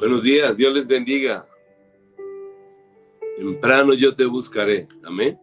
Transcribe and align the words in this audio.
Buenos 0.00 0.22
días, 0.22 0.56
Dios 0.56 0.72
les 0.72 0.88
bendiga. 0.88 1.44
Temprano 3.36 3.92
yo 3.92 4.16
te 4.16 4.24
buscaré, 4.24 4.88
amén. 5.04 5.38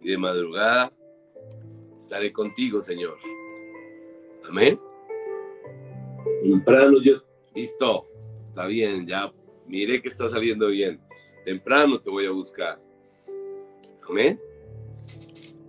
Y 0.00 0.10
de 0.10 0.18
madrugada 0.18 0.92
estaré 1.96 2.32
contigo, 2.32 2.82
Señor. 2.82 3.16
Amén. 4.48 4.80
Temprano 6.42 7.00
yo, 7.00 7.22
listo, 7.54 8.08
está 8.44 8.66
bien, 8.66 9.06
ya 9.06 9.32
miré 9.68 10.02
que 10.02 10.08
está 10.08 10.28
saliendo 10.28 10.66
bien. 10.66 11.00
Temprano 11.44 12.00
te 12.00 12.10
voy 12.10 12.26
a 12.26 12.32
buscar. 12.32 12.82
Amén. 14.08 14.40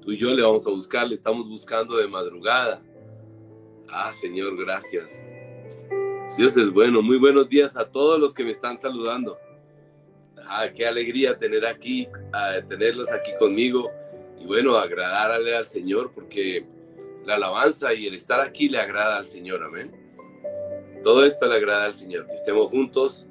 Tú 0.01 0.13
y 0.13 0.17
yo 0.17 0.29
le 0.29 0.41
vamos 0.41 0.65
a 0.65 0.71
buscar, 0.71 1.07
le 1.07 1.13
estamos 1.13 1.47
buscando 1.47 1.97
de 1.97 2.07
madrugada. 2.07 2.81
Ah, 3.87 4.11
Señor, 4.11 4.57
gracias. 4.57 5.32
Dios 6.35 6.57
es 6.57 6.71
bueno. 6.71 7.03
Muy 7.03 7.19
buenos 7.19 7.47
días 7.47 7.77
a 7.77 7.85
todos 7.85 8.19
los 8.19 8.33
que 8.33 8.43
me 8.43 8.49
están 8.49 8.79
saludando. 8.79 9.37
Ah, 10.47 10.67
qué 10.75 10.87
alegría 10.87 11.37
tener 11.37 11.63
aquí, 11.63 12.07
tenerlos 12.67 13.11
aquí 13.11 13.31
conmigo 13.37 13.91
y 14.39 14.45
bueno, 14.47 14.75
agradarle 14.75 15.55
al 15.55 15.67
Señor 15.67 16.11
porque 16.13 16.65
la 17.23 17.35
alabanza 17.35 17.93
y 17.93 18.07
el 18.07 18.15
estar 18.15 18.41
aquí 18.41 18.67
le 18.67 18.79
agrada 18.79 19.17
al 19.17 19.27
Señor, 19.27 19.63
amén. 19.63 19.91
Todo 21.03 21.23
esto 21.23 21.47
le 21.47 21.57
agrada 21.57 21.85
al 21.85 21.93
Señor, 21.93 22.25
que 22.25 22.33
estemos 22.33 22.71
juntos 22.71 23.27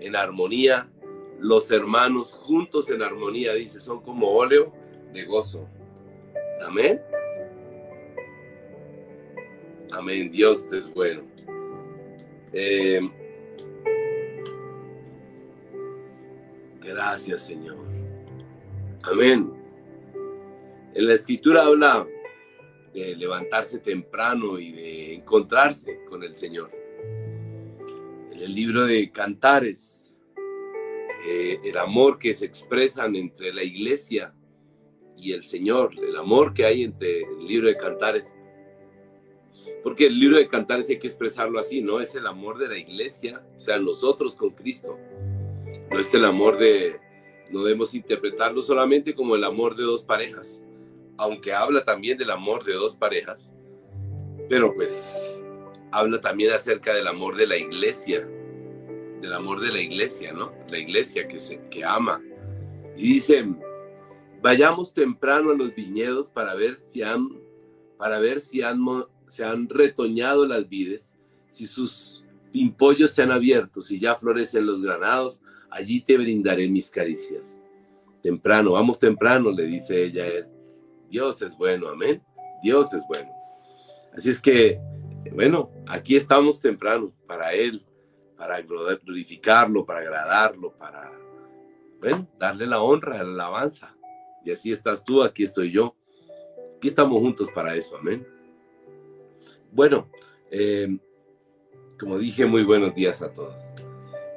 en 0.00 0.14
armonía, 0.14 0.90
los 1.40 1.70
hermanos 1.70 2.34
juntos 2.34 2.90
en 2.90 3.02
armonía, 3.02 3.54
dice, 3.54 3.80
son 3.80 4.02
como 4.02 4.28
óleo 4.28 4.74
de 5.14 5.24
gozo. 5.24 5.66
Amén. 6.62 7.00
Amén, 9.90 10.30
Dios 10.30 10.70
es 10.74 10.92
bueno. 10.92 11.32
Eh, 12.52 13.00
gracias, 16.80 17.46
Señor. 17.46 17.78
Amén. 19.02 19.52
En 20.94 21.06
la 21.06 21.14
escritura 21.14 21.62
habla 21.62 22.06
de 22.92 23.16
levantarse 23.16 23.78
temprano 23.78 24.58
y 24.58 24.72
de 24.72 25.14
encontrarse 25.14 26.04
con 26.08 26.22
el 26.22 26.36
Señor. 26.36 26.70
En 28.30 28.38
el 28.38 28.54
libro 28.54 28.86
de 28.86 29.10
Cantares, 29.10 30.14
eh, 31.26 31.58
el 31.64 31.78
amor 31.78 32.18
que 32.18 32.34
se 32.34 32.44
expresan 32.44 33.16
entre 33.16 33.52
la 33.52 33.62
iglesia 33.62 34.34
y 35.16 35.32
el 35.32 35.42
Señor, 35.42 35.92
el 35.96 36.16
amor 36.16 36.52
que 36.52 36.64
hay 36.66 36.82
entre 36.82 37.22
el 37.22 37.46
libro 37.46 37.68
de 37.68 37.76
Cantares. 37.76 38.34
Porque 39.82 40.06
el 40.06 40.18
libro 40.18 40.36
de 40.38 40.48
Cantares 40.48 40.88
hay 40.88 40.98
que 40.98 41.06
expresarlo 41.06 41.58
así, 41.58 41.80
no 41.80 42.00
es 42.00 42.14
el 42.14 42.26
amor 42.26 42.58
de 42.58 42.68
la 42.68 42.78
iglesia, 42.78 43.42
o 43.56 43.60
sea, 43.60 43.78
nosotros 43.78 44.36
con 44.36 44.50
Cristo. 44.50 44.98
No 45.90 45.98
es 45.98 46.12
el 46.14 46.24
amor 46.24 46.58
de, 46.58 47.00
no 47.50 47.64
debemos 47.64 47.94
interpretarlo 47.94 48.62
solamente 48.62 49.14
como 49.14 49.36
el 49.36 49.44
amor 49.44 49.76
de 49.76 49.82
dos 49.84 50.02
parejas, 50.02 50.64
aunque 51.16 51.52
habla 51.52 51.84
también 51.84 52.16
del 52.16 52.30
amor 52.30 52.64
de 52.64 52.72
dos 52.72 52.96
parejas, 52.96 53.52
pero 54.48 54.72
pues 54.72 55.42
habla 55.90 56.20
también 56.20 56.52
acerca 56.52 56.94
del 56.94 57.06
amor 57.06 57.36
de 57.36 57.46
la 57.46 57.56
iglesia, 57.56 58.26
del 59.20 59.32
amor 59.32 59.60
de 59.60 59.70
la 59.70 59.80
iglesia, 59.80 60.32
¿no? 60.32 60.52
La 60.68 60.78
iglesia 60.78 61.28
que, 61.28 61.38
se, 61.38 61.60
que 61.68 61.84
ama. 61.84 62.20
Y 62.96 63.14
dice, 63.14 63.44
vayamos 64.40 64.92
temprano 64.92 65.50
a 65.50 65.54
los 65.54 65.74
viñedos 65.74 66.28
para 66.30 66.54
ver 66.54 66.76
si 66.76 67.02
han, 67.02 67.28
para 67.98 68.18
ver 68.18 68.40
si 68.40 68.62
han, 68.62 68.80
se 69.32 69.44
han 69.44 69.66
retoñado 69.66 70.46
las 70.46 70.68
vides, 70.68 71.16
si 71.48 71.66
sus 71.66 72.22
pimpollos 72.52 73.12
se 73.12 73.22
han 73.22 73.32
abierto, 73.32 73.80
si 73.80 73.98
ya 73.98 74.14
florecen 74.14 74.66
los 74.66 74.82
granados, 74.82 75.42
allí 75.70 76.02
te 76.02 76.18
brindaré 76.18 76.68
mis 76.68 76.90
caricias. 76.90 77.56
Temprano, 78.22 78.72
vamos 78.72 78.98
temprano, 78.98 79.50
le 79.50 79.64
dice 79.64 80.04
ella 80.04 80.24
a 80.24 80.26
él. 80.26 80.46
Dios 81.08 81.40
es 81.40 81.56
bueno, 81.56 81.88
amén. 81.88 82.22
Dios 82.62 82.92
es 82.92 83.02
bueno. 83.08 83.30
Así 84.14 84.28
es 84.28 84.38
que, 84.38 84.78
bueno, 85.32 85.70
aquí 85.86 86.14
estamos 86.14 86.60
temprano 86.60 87.10
para 87.26 87.54
Él, 87.54 87.82
para 88.36 88.60
glorificarlo, 88.60 89.86
para 89.86 90.00
agradarlo, 90.00 90.76
para, 90.76 91.10
darle 92.38 92.66
la 92.66 92.82
honra, 92.82 93.14
la 93.14 93.30
alabanza. 93.30 93.96
Y 94.44 94.50
así 94.50 94.70
estás 94.70 95.02
tú, 95.02 95.22
aquí 95.22 95.44
estoy 95.44 95.72
yo. 95.72 95.96
Aquí 96.76 96.88
estamos 96.88 97.18
juntos 97.18 97.50
para 97.54 97.74
eso, 97.74 97.96
amén. 97.96 98.26
Bueno, 99.72 100.10
eh, 100.50 100.98
como 101.98 102.18
dije, 102.18 102.44
muy 102.44 102.62
buenos 102.62 102.94
días 102.94 103.22
a 103.22 103.32
todos. 103.32 103.56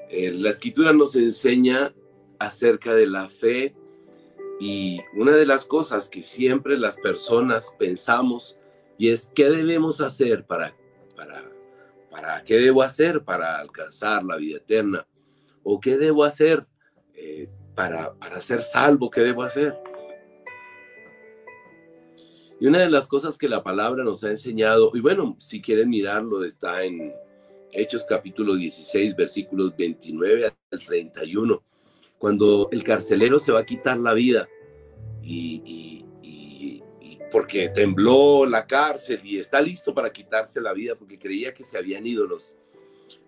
Eh, 0.09 0.31
la 0.31 0.49
escritura 0.49 0.93
nos 0.93 1.13
enseña 1.17 1.93
acerca 2.39 2.95
de 2.95 3.05
la 3.05 3.27
fe 3.27 3.75
y 4.61 5.01
una 5.13 5.35
de 5.35 5.45
las 5.45 5.65
cosas 5.65 6.07
que 6.07 6.23
siempre 6.23 6.77
las 6.77 6.97
personas 7.01 7.75
pensamos 7.77 8.57
y 8.97 9.09
es 9.09 9.29
qué 9.35 9.49
debemos 9.49 9.99
hacer 9.99 10.45
para, 10.45 10.73
para, 11.17 11.51
para 12.09 12.41
qué 12.45 12.55
debo 12.55 12.81
hacer 12.81 13.25
para 13.25 13.59
alcanzar 13.59 14.23
la 14.23 14.37
vida 14.37 14.57
eterna 14.57 15.05
o 15.63 15.81
qué 15.81 15.97
debo 15.97 16.23
hacer 16.23 16.65
eh, 17.13 17.49
para, 17.75 18.13
para 18.13 18.39
ser 18.39 18.61
salvo, 18.61 19.09
qué 19.09 19.19
debo 19.19 19.43
hacer. 19.43 19.75
Y 22.59 22.67
una 22.67 22.79
de 22.79 22.89
las 22.89 23.07
cosas 23.07 23.37
que 23.37 23.49
la 23.49 23.63
palabra 23.63 24.03
nos 24.03 24.23
ha 24.23 24.29
enseñado, 24.29 24.91
y 24.93 24.99
bueno, 24.99 25.35
si 25.39 25.61
quieren 25.61 25.89
mirarlo, 25.89 26.43
está 26.43 26.83
en 26.83 27.13
Hechos 27.71 28.05
capítulo 28.07 28.55
16, 28.55 29.15
versículos 29.15 29.75
29 29.75 30.45
al 30.71 30.79
31 30.79 31.61
cuando 32.17 32.69
el 32.71 32.83
carcelero 32.83 33.39
se 33.39 33.51
va 33.51 33.59
a 33.59 33.65
quitar 33.65 33.97
la 33.97 34.13
vida 34.13 34.47
y, 35.21 36.03
porque 37.31 37.69
tembló 37.69 38.45
la 38.45 38.65
cárcel 38.65 39.19
y 39.23 39.37
está 39.37 39.59
listo 39.59 39.93
para 39.93 40.09
quitarse 40.09 40.61
la 40.61 40.71
vida 40.71 40.95
porque 40.95 41.19
creía 41.19 41.53
que 41.53 41.63
se 41.63 41.77
habían 41.77 42.07
ido 42.07 42.25
los, 42.25 42.55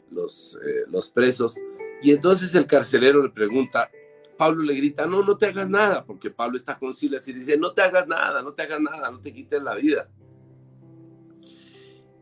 los, 0.10 0.58
eh, 0.66 0.86
los 0.90 1.10
presos. 1.10 1.60
Y 2.02 2.12
entonces 2.12 2.56
el 2.56 2.66
carcelero 2.68 3.22
le 3.22 3.30
pregunta, 3.30 3.92
Pablo 4.38 4.64
le 4.64 4.76
grita, 4.76 5.08
no, 5.08 5.24
no 5.24 5.38
te 5.38 5.48
hagas 5.48 5.68
nada, 5.68 6.06
porque 6.06 6.30
Pablo 6.30 6.58
está 6.58 6.78
con 6.78 6.94
Silas 6.94 7.28
y 7.28 7.34
dice, 7.34 7.58
no 7.58 7.74
te 7.74 7.82
hagas 7.82 8.08
nada, 8.08 8.42
no 8.42 8.54
te 8.54 8.64
hagas 8.64 8.80
nada, 8.80 9.10
no 9.10 9.20
te 9.20 9.34
quites 9.34 9.62
la 9.62 9.76
vida. 9.76 10.10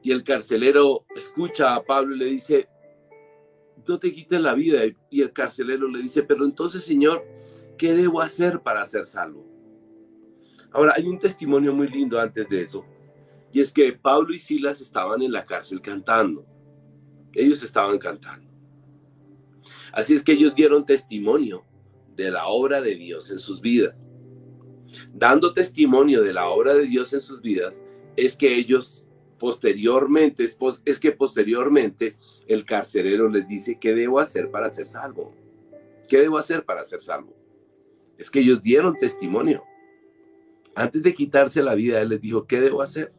Y 0.02 0.12
el 0.12 0.24
carcelero 0.24 1.06
escucha 1.16 1.76
a 1.76 1.84
Pablo 1.84 2.16
y 2.16 2.20
le 2.20 2.26
dice, 2.26 2.70
no 3.88 4.00
te 4.00 4.14
quites 4.14 4.40
la 4.40 4.54
vida. 4.54 4.82
Y 5.10 5.22
el 5.22 5.34
carcelero 5.34 5.88
le 5.88 6.02
dice, 6.02 6.24
pero 6.24 6.46
entonces, 6.46 6.84
Señor, 6.84 7.26
¿qué 7.78 7.94
debo 7.94 8.22
hacer 8.22 8.62
para 8.62 8.86
ser 8.86 9.06
salvo? 9.06 9.46
Ahora, 10.72 10.94
hay 10.96 11.08
un 11.08 11.20
testimonio 11.20 11.74
muy 11.74 11.88
lindo 11.88 12.20
antes 12.20 12.48
de 12.48 12.62
eso. 12.62 12.86
Y 13.52 13.62
es 13.62 13.72
que 13.72 13.94
Pablo 13.94 14.34
y 14.34 14.40
Silas 14.40 14.80
estaban 14.80 15.22
en 15.22 15.32
la 15.32 15.46
cárcel 15.46 15.82
cantando. 15.82 16.46
Ellos 17.34 17.64
estaban 17.64 17.98
cantando. 17.98 18.50
Así 19.92 20.14
es 20.14 20.24
que 20.24 20.34
ellos 20.34 20.54
dieron 20.54 20.86
testimonio 20.86 21.66
de 22.16 22.32
la 22.32 22.48
obra 22.48 22.82
de 22.82 22.96
Dios 22.96 23.32
en 23.32 23.40
sus 23.40 23.62
vidas. 23.62 24.10
Dando 25.14 25.54
testimonio 25.54 26.24
de 26.24 26.34
la 26.34 26.50
obra 26.50 26.74
de 26.74 26.86
Dios 26.86 27.14
en 27.14 27.22
sus 27.22 27.42
vidas, 27.42 27.84
es 28.16 28.36
que 28.36 28.56
ellos 28.56 29.06
posteriormente, 29.38 30.50
es 30.86 31.00
que 31.00 31.12
posteriormente 31.12 32.18
el 32.48 32.66
carcelero 32.66 33.30
les 33.30 33.48
dice, 33.48 33.78
¿qué 33.80 33.94
debo 33.94 34.20
hacer 34.20 34.50
para 34.52 34.74
ser 34.74 34.88
salvo? 34.88 35.34
¿Qué 36.08 36.20
debo 36.20 36.38
hacer 36.38 36.64
para 36.64 36.84
ser 36.86 37.02
salvo? 37.02 37.36
Es 38.18 38.30
que 38.30 38.40
ellos 38.40 38.62
dieron 38.62 38.98
testimonio. 38.98 39.64
Antes 40.76 41.04
de 41.04 41.14
quitarse 41.14 41.64
la 41.64 41.76
vida, 41.76 42.02
él 42.02 42.10
les 42.10 42.22
dijo, 42.22 42.46
¿qué 42.46 42.62
debo 42.62 42.82
hacer? 42.82 43.14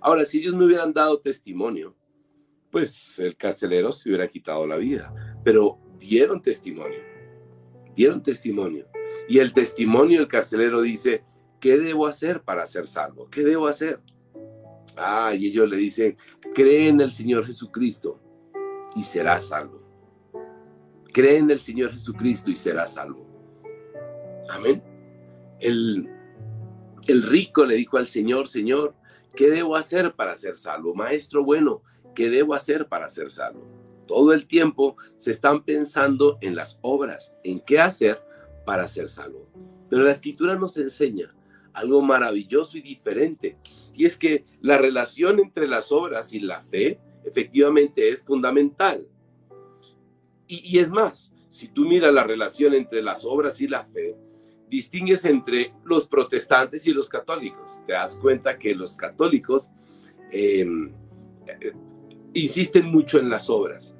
Ahora, 0.00 0.24
si 0.24 0.40
ellos 0.40 0.54
no 0.54 0.64
hubieran 0.64 0.92
dado 0.92 1.20
testimonio, 1.20 1.94
pues 2.70 3.18
el 3.18 3.36
carcelero 3.36 3.92
se 3.92 4.08
hubiera 4.08 4.28
quitado 4.28 4.66
la 4.66 4.76
vida. 4.76 5.14
Pero 5.44 5.78
dieron 5.98 6.42
testimonio. 6.42 7.11
Dieron 7.94 8.22
testimonio. 8.22 8.86
Y 9.28 9.38
el 9.38 9.52
testimonio 9.52 10.18
del 10.18 10.28
carcelero 10.28 10.80
dice, 10.80 11.24
¿qué 11.60 11.78
debo 11.78 12.06
hacer 12.06 12.42
para 12.42 12.66
ser 12.66 12.86
salvo? 12.86 13.28
¿Qué 13.30 13.42
debo 13.42 13.66
hacer? 13.66 14.00
Ah, 14.96 15.34
y 15.34 15.46
ellos 15.46 15.68
le 15.68 15.76
dicen, 15.76 16.16
cree 16.54 16.88
en 16.88 17.00
el 17.00 17.10
Señor 17.10 17.46
Jesucristo 17.46 18.20
y 18.96 19.02
serás 19.02 19.48
salvo. 19.48 19.82
Cree 21.12 21.38
en 21.38 21.50
el 21.50 21.60
Señor 21.60 21.92
Jesucristo 21.92 22.50
y 22.50 22.56
serás 22.56 22.94
salvo. 22.94 23.26
Amén. 24.50 24.82
El, 25.60 26.08
el 27.06 27.22
rico 27.22 27.64
le 27.64 27.76
dijo 27.76 27.96
al 27.96 28.06
Señor, 28.06 28.48
Señor, 28.48 28.94
¿qué 29.34 29.50
debo 29.50 29.76
hacer 29.76 30.14
para 30.14 30.36
ser 30.36 30.56
salvo? 30.56 30.94
Maestro 30.94 31.44
bueno, 31.44 31.82
¿qué 32.14 32.28
debo 32.28 32.54
hacer 32.54 32.88
para 32.88 33.08
ser 33.08 33.30
salvo? 33.30 33.81
Todo 34.12 34.34
el 34.34 34.46
tiempo 34.46 34.98
se 35.16 35.30
están 35.30 35.64
pensando 35.64 36.36
en 36.42 36.54
las 36.54 36.78
obras, 36.82 37.34
en 37.44 37.60
qué 37.60 37.80
hacer 37.80 38.20
para 38.66 38.86
ser 38.86 39.08
salvo. 39.08 39.42
Pero 39.88 40.02
la 40.02 40.12
escritura 40.12 40.54
nos 40.54 40.76
enseña 40.76 41.34
algo 41.72 42.02
maravilloso 42.02 42.76
y 42.76 42.82
diferente. 42.82 43.56
Y 43.94 44.04
es 44.04 44.18
que 44.18 44.44
la 44.60 44.76
relación 44.76 45.40
entre 45.40 45.66
las 45.66 45.90
obras 45.92 46.34
y 46.34 46.40
la 46.40 46.60
fe 46.60 47.00
efectivamente 47.24 48.10
es 48.10 48.22
fundamental. 48.22 49.08
y, 50.46 50.78
es 50.78 50.90
más, 50.90 51.34
si 51.48 51.68
tú 51.68 51.86
miras 51.86 52.12
la 52.12 52.24
relación 52.24 52.74
entre 52.74 53.00
las 53.02 53.24
obras 53.24 53.58
y 53.62 53.68
la 53.68 53.86
fe, 53.86 54.14
distingues 54.68 55.24
entre 55.24 55.72
los 55.86 56.06
protestantes 56.06 56.86
y 56.86 56.92
los 56.92 57.08
católicos. 57.08 57.82
Te 57.86 57.94
das 57.94 58.18
cuenta 58.18 58.58
que 58.58 58.74
los 58.74 58.94
católicos 58.94 59.70
em, 60.30 60.92
eh, 61.46 61.72
insisten 62.34 62.86
mucho 62.86 63.18
en 63.18 63.30
las 63.30 63.48
obras. 63.48 63.96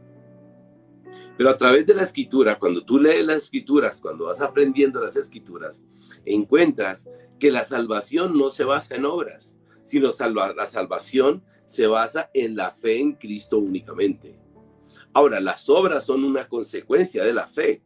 Pero 1.37 1.51
a 1.51 1.57
través 1.57 1.87
de 1.87 1.95
la 1.95 2.03
escritura, 2.03 2.59
cuando 2.59 2.85
tú 2.85 2.99
lees 2.99 3.25
las 3.25 3.45
escrituras, 3.45 4.01
cuando 4.01 4.27
vas 4.27 4.41
aprendiendo 4.41 5.01
las 5.01 5.17
escrituras, 5.17 5.83
encuentras 6.25 7.09
que 7.39 7.51
la 7.51 7.65
salvación 7.65 8.37
no 8.37 8.49
se 8.49 8.65
basa 8.65 8.95
en 8.95 9.07
obras, 9.07 9.59
sino 9.83 10.09
la 10.55 10.67
salvación 10.67 11.43
se 11.67 11.87
basa 11.87 12.31
en 12.35 12.57
la 12.57 12.71
fe 12.71 13.01
en 13.01 13.15
Cristo 13.15 13.59
únicamente. 13.59 14.39
Ahora, 15.13 15.41
las 15.41 15.69
obras 15.69 16.07
son 16.07 16.25
una 16.25 16.49
consecuencia 16.49 17.25
de 17.25 17.33
la 17.33 17.47
fe, 17.47 17.83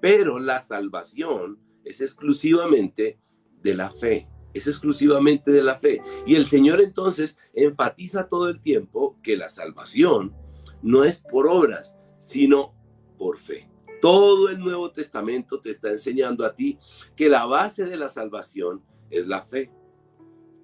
pero 0.00 0.38
la 0.38 0.60
salvación 0.60 1.58
es 1.84 2.00
exclusivamente 2.00 3.18
de 3.62 3.74
la 3.74 3.90
fe, 3.90 4.28
es 4.52 4.66
exclusivamente 4.66 5.50
de 5.50 5.62
la 5.62 5.74
fe. 5.74 6.02
Y 6.26 6.36
el 6.36 6.46
Señor 6.46 6.80
entonces 6.80 7.38
enfatiza 7.54 8.28
todo 8.28 8.48
el 8.48 8.60
tiempo 8.60 9.18
que 9.22 9.36
la 9.36 9.48
salvación 9.48 10.34
no 10.82 11.04
es 11.04 11.22
por 11.22 11.46
obras, 11.48 11.98
sino 12.24 12.72
por 13.18 13.38
fe. 13.38 13.68
Todo 14.00 14.48
el 14.48 14.58
Nuevo 14.58 14.90
Testamento 14.90 15.60
te 15.60 15.70
está 15.70 15.90
enseñando 15.90 16.46
a 16.46 16.54
ti 16.54 16.78
que 17.14 17.28
la 17.28 17.44
base 17.44 17.84
de 17.84 17.96
la 17.96 18.08
salvación 18.08 18.82
es 19.10 19.28
la 19.28 19.42
fe, 19.42 19.70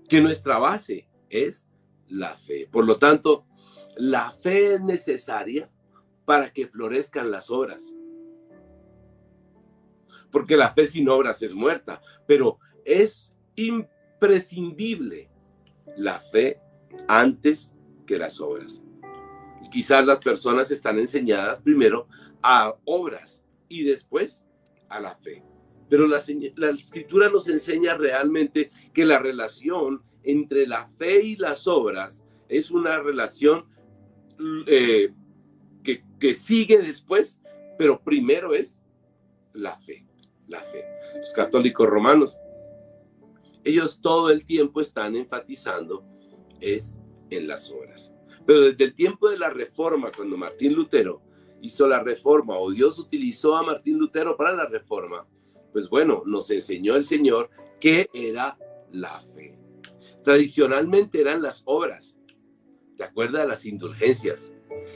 que 0.09 0.23
nuestra 0.23 0.59
base 0.59 1.07
es 1.29 1.69
la 2.09 2.35
fe. 2.35 2.67
Por 2.71 2.87
lo 2.87 2.97
tanto, 2.97 3.45
la 3.97 4.31
fe 4.31 4.75
es 4.75 4.81
necesaria 4.81 5.71
para 6.25 6.51
que 6.51 6.67
florezcan 6.67 7.31
las 7.31 7.51
obras. 7.51 7.95
Porque 10.31 10.57
la 10.57 10.73
fe 10.73 10.87
sin 10.87 11.09
obras 11.11 11.43
es 11.43 11.55
muerta, 11.55 12.01
pero 12.27 12.59
es 12.85 13.35
imprescindible 13.57 15.29
la 15.97 16.21
fe 16.21 16.59
antes 17.07 17.77
que 18.07 18.17
las 18.17 18.41
obras. 18.41 18.83
Y 19.63 19.71
quizás 19.71 20.07
las 20.07 20.21
personas 20.21 20.71
están 20.71 20.99
enseñadas 20.99 21.61
primero 21.61 22.09
a 22.43 22.75
obras 22.85 23.45
y 23.69 23.85
después 23.85 24.47
a 24.89 25.01
la 25.01 25.15
fe. 25.17 25.43
Pero 25.89 26.07
la, 26.07 26.23
la, 26.57 26.71
escritura 26.71 27.29
nos 27.29 27.49
enseña 27.49 27.97
realmente 27.97 28.71
que 28.95 29.05
la 29.05 29.19
relación 29.19 30.03
entre 30.23 30.67
la 30.67 30.87
fe 30.87 31.23
y 31.23 31.37
las 31.37 31.67
obras 31.67 32.25
es 32.49 32.71
una 32.71 33.01
relación 33.01 33.67
eh, 34.67 35.13
que, 35.83 36.05
que 36.19 36.35
sigue 36.35 36.79
después, 36.79 37.41
pero 37.79 38.01
primero 38.03 38.55
es 38.55 38.83
la 39.53 39.77
fe, 39.79 40.07
la 40.47 40.61
fe. 40.61 40.85
Los 41.17 41.33
católicos 41.33 41.89
romanos, 41.89 42.39
ellos 43.65 44.01
todo 44.01 44.31
el 44.31 44.45
tiempo 44.45 44.81
están 44.81 45.17
enfatizando 45.17 46.05
es 46.61 47.01
en 47.31 47.49
las 47.49 47.71
obras. 47.71 48.15
Pero 48.51 48.63
desde 48.63 48.83
el 48.83 48.95
tiempo 48.97 49.29
de 49.29 49.39
la 49.39 49.49
reforma, 49.49 50.11
cuando 50.11 50.37
Martín 50.37 50.75
Lutero 50.75 51.23
hizo 51.61 51.87
la 51.87 52.03
reforma 52.03 52.59
o 52.59 52.73
Dios 52.73 52.99
utilizó 52.99 53.57
a 53.57 53.63
Martín 53.63 53.97
Lutero 53.97 54.37
para 54.37 54.53
la 54.53 54.67
reforma, 54.67 55.25
pues 55.73 55.89
bueno, 55.89 56.25
nos 56.27 56.51
enseñó 56.51 56.97
el 56.97 57.05
Señor 57.05 57.49
que 57.79 58.11
era 58.13 58.59
la 58.91 59.21
fe. 59.21 59.57
Tradicionalmente 60.25 61.21
eran 61.21 61.43
las 61.43 61.63
obras, 61.65 62.19
¿te 62.97 63.05
acuerdas 63.05 63.47
las 63.47 63.65
indulgencias? 63.67 64.53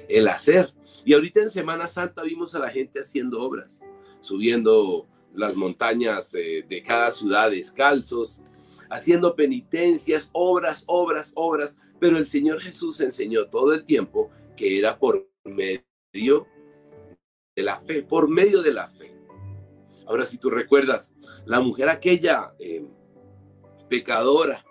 El 0.08 0.26
hacer. 0.26 0.74
Y 1.04 1.14
ahorita 1.14 1.40
en 1.40 1.48
Semana 1.48 1.86
Santa 1.86 2.22
vimos 2.22 2.56
a 2.56 2.58
la 2.58 2.70
gente 2.70 2.98
haciendo 2.98 3.40
obras, 3.40 3.80
subiendo 4.18 5.06
las 5.32 5.54
montañas 5.54 6.34
eh, 6.34 6.64
de 6.68 6.82
cada 6.82 7.12
ciudad 7.12 7.52
descalzos, 7.52 8.42
haciendo 8.90 9.36
penitencias, 9.36 10.28
obras, 10.32 10.82
obras, 10.88 11.32
obras, 11.36 11.76
pero 12.00 12.18
el 12.18 12.26
Señor 12.26 12.60
Jesús 12.60 13.00
enseñó 13.00 13.46
todo 13.48 13.72
el 13.72 13.84
tiempo 13.84 14.30
que 14.56 14.78
era 14.78 14.98
por 14.98 15.28
medio 15.44 16.46
de 17.56 17.62
la 17.62 17.78
fe, 17.78 18.02
por 18.02 18.28
medio 18.28 18.62
de 18.62 18.72
la 18.72 18.88
fe. 18.88 19.14
Ahora, 20.06 20.24
si 20.24 20.38
tú 20.38 20.50
recuerdas, 20.50 21.14
la 21.46 21.60
mujer 21.60 21.88
aquella 21.88 22.54
eh, 22.58 22.84
pecadora, 23.88 24.64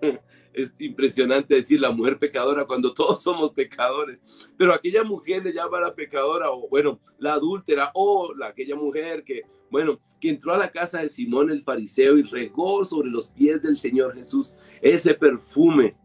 es 0.52 0.74
impresionante 0.78 1.54
decir 1.54 1.80
la 1.80 1.90
mujer 1.90 2.18
pecadora 2.18 2.64
cuando 2.64 2.92
todos 2.94 3.22
somos 3.22 3.52
pecadores, 3.52 4.18
pero 4.56 4.72
aquella 4.72 5.04
mujer 5.04 5.44
le 5.44 5.52
llama 5.52 5.80
la 5.80 5.94
pecadora, 5.94 6.50
o 6.50 6.68
bueno, 6.68 7.00
la 7.18 7.34
adúltera, 7.34 7.90
o 7.94 8.32
la, 8.34 8.46
aquella 8.46 8.76
mujer 8.76 9.22
que, 9.22 9.42
bueno, 9.70 10.00
que 10.20 10.30
entró 10.30 10.54
a 10.54 10.58
la 10.58 10.70
casa 10.70 11.02
de 11.02 11.08
Simón 11.08 11.50
el 11.50 11.62
fariseo 11.62 12.18
y 12.18 12.22
regó 12.22 12.84
sobre 12.84 13.10
los 13.10 13.30
pies 13.30 13.62
del 13.62 13.76
Señor 13.76 14.14
Jesús 14.14 14.56
ese 14.80 15.14
perfume, 15.14 15.96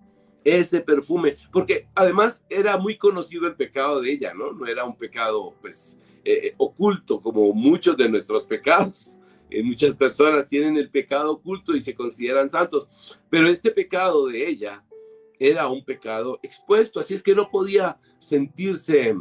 ese 0.46 0.80
perfume, 0.80 1.36
porque 1.52 1.88
además 1.96 2.46
era 2.50 2.78
muy 2.78 2.98
conocido 2.98 3.48
el 3.48 3.56
pecado 3.56 4.00
de 4.00 4.12
ella, 4.12 4.34
¿no? 4.34 4.54
No 4.54 4.68
era 4.68 4.86
un 4.86 4.96
pecado, 4.96 5.56
pues, 5.60 6.00
eh, 6.24 6.54
oculto 6.58 7.20
como 7.20 7.52
muchos 7.52 7.98
de 7.98 8.08
nuestros 8.08 8.46
pecados. 8.46 9.18
Eh, 9.50 9.64
muchas 9.64 9.96
personas 9.96 10.48
tienen 10.48 10.78
el 10.78 10.90
pecado 10.90 11.32
oculto 11.32 11.76
y 11.76 11.82
se 11.82 11.96
consideran 11.96 12.50
santos, 12.50 12.90
pero 13.30 13.50
este 13.50 13.72
pecado 13.72 14.28
de 14.28 14.48
ella 14.48 14.86
era 15.40 15.68
un 15.68 15.84
pecado 15.84 16.40
expuesto, 16.44 17.00
así 17.00 17.16
es 17.16 17.24
que 17.24 17.36
no 17.36 17.50
podía 17.50 17.98
sentirse, 18.20 19.16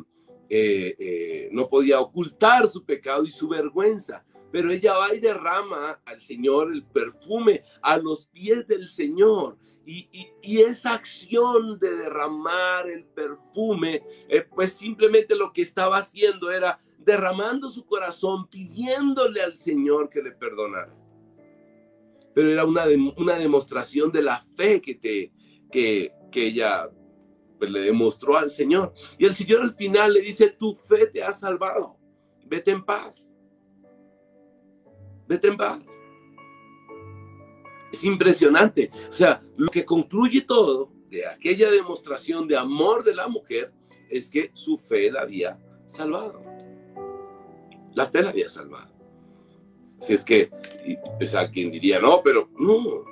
eh, 0.48 1.48
no 1.52 1.68
podía 1.68 2.00
ocultar 2.00 2.68
su 2.68 2.84
pecado 2.84 3.24
y 3.24 3.30
su 3.30 3.48
vergüenza, 3.48 4.24
pero 4.54 4.70
ella 4.70 4.96
va 4.96 5.12
y 5.12 5.18
derrama 5.18 6.00
al 6.04 6.20
Señor 6.20 6.72
el 6.72 6.84
perfume 6.84 7.64
a 7.82 7.98
los 7.98 8.28
pies 8.28 8.64
del 8.68 8.86
Señor. 8.86 9.58
Y, 9.84 10.08
y, 10.40 10.60
esa 10.60 10.94
acción 10.94 11.76
de 11.80 11.96
derramar 11.96 12.88
el 12.88 13.04
perfume, 13.04 14.04
pues 14.54 14.74
simplemente 14.74 15.34
lo 15.34 15.52
que 15.52 15.62
estaba 15.62 15.98
haciendo 15.98 16.52
era 16.52 16.78
derramando 16.98 17.68
su 17.68 17.84
corazón, 17.84 18.46
pidiéndole 18.46 19.42
al 19.42 19.56
Señor 19.56 20.08
que 20.08 20.22
le 20.22 20.30
perdonara. 20.30 20.94
Pero 22.32 22.48
era 22.48 22.64
una, 22.64 22.84
una 23.16 23.36
demostración 23.36 24.12
de 24.12 24.22
la 24.22 24.46
fe 24.56 24.80
que, 24.80 24.94
te, 24.94 25.32
que, 25.72 26.12
que 26.30 26.46
ella 26.46 26.88
pues, 27.58 27.72
le 27.72 27.80
demostró 27.80 28.36
al 28.36 28.52
Señor. 28.52 28.92
Y 29.18 29.24
el 29.24 29.34
Señor 29.34 29.62
al 29.62 29.74
final 29.74 30.12
le 30.12 30.20
dice, 30.20 30.50
tu 30.50 30.76
fe 30.76 31.08
te 31.08 31.24
ha 31.24 31.32
salvado, 31.32 31.96
vete 32.46 32.70
en 32.70 32.84
paz. 32.84 33.33
Vete 35.26 35.48
en 35.48 35.56
paz. 35.56 35.84
Es 37.92 38.04
impresionante. 38.04 38.90
O 39.08 39.12
sea, 39.12 39.40
lo 39.56 39.70
que 39.70 39.84
concluye 39.84 40.42
todo 40.42 40.92
de 41.10 41.26
aquella 41.26 41.70
demostración 41.70 42.48
de 42.48 42.56
amor 42.56 43.04
de 43.04 43.14
la 43.14 43.28
mujer 43.28 43.72
es 44.10 44.28
que 44.28 44.50
su 44.52 44.76
fe 44.76 45.10
la 45.10 45.22
había 45.22 45.58
salvado. 45.86 46.42
La 47.94 48.06
fe 48.06 48.22
la 48.22 48.30
había 48.30 48.48
salvado. 48.48 48.92
Si 50.00 50.12
es 50.12 50.24
que, 50.24 50.50
pues 51.18 51.34
alguien 51.34 51.70
diría, 51.70 52.00
no, 52.00 52.20
pero 52.22 52.50
no. 52.58 53.04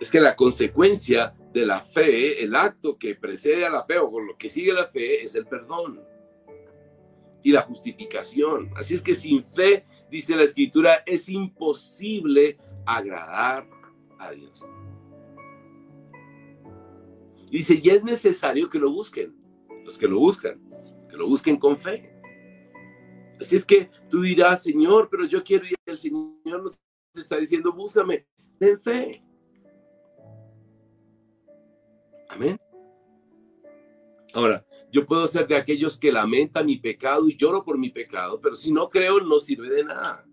Es 0.00 0.10
que 0.10 0.20
la 0.20 0.34
consecuencia 0.34 1.32
de 1.52 1.64
la 1.64 1.80
fe, 1.80 2.42
el 2.42 2.54
acto 2.56 2.98
que 2.98 3.14
precede 3.14 3.64
a 3.64 3.70
la 3.70 3.84
fe 3.84 3.98
o 3.98 4.10
con 4.10 4.26
lo 4.26 4.36
que 4.36 4.48
sigue 4.48 4.72
la 4.72 4.86
fe 4.86 5.22
es 5.22 5.34
el 5.34 5.46
perdón 5.46 6.02
y 7.42 7.52
la 7.52 7.62
justificación. 7.62 8.70
Así 8.76 8.94
es 8.94 9.02
que 9.02 9.14
sin 9.14 9.44
fe, 9.44 9.84
dice 10.12 10.36
la 10.36 10.42
escritura, 10.42 11.02
es 11.06 11.26
imposible 11.30 12.58
agradar 12.84 13.66
a 14.18 14.30
Dios. 14.30 14.62
Dice, 17.50 17.80
y 17.82 17.88
es 17.88 18.04
necesario 18.04 18.68
que 18.68 18.78
lo 18.78 18.92
busquen, 18.92 19.34
los 19.84 19.96
que 19.96 20.06
lo 20.06 20.18
buscan, 20.18 20.60
que 21.08 21.16
lo 21.16 21.26
busquen 21.26 21.56
con 21.56 21.78
fe. 21.78 22.12
Así 23.40 23.56
es 23.56 23.64
que 23.64 23.88
tú 24.10 24.20
dirás, 24.20 24.62
Señor, 24.62 25.08
pero 25.10 25.24
yo 25.24 25.42
quiero 25.42 25.64
ir. 25.64 25.76
El 25.86 25.96
Señor 25.96 26.62
nos 26.62 26.82
está 27.14 27.38
diciendo, 27.38 27.72
búscame, 27.72 28.26
ten 28.58 28.78
fe. 28.78 29.24
Amén. 32.28 32.60
Ahora, 34.34 34.64
yo 34.92 35.06
puedo 35.06 35.26
ser 35.26 35.46
de 35.48 35.56
aquellos 35.56 35.98
que 35.98 36.12
lamentan 36.12 36.66
mi 36.66 36.76
pecado 36.76 37.26
y 37.26 37.34
lloro 37.34 37.64
por 37.64 37.78
mi 37.78 37.88
pecado, 37.88 38.38
pero 38.40 38.54
si 38.54 38.70
no 38.70 38.90
creo, 38.90 39.20
no 39.20 39.38
sirve 39.38 39.70
de 39.70 39.84
nada. 39.84 40.26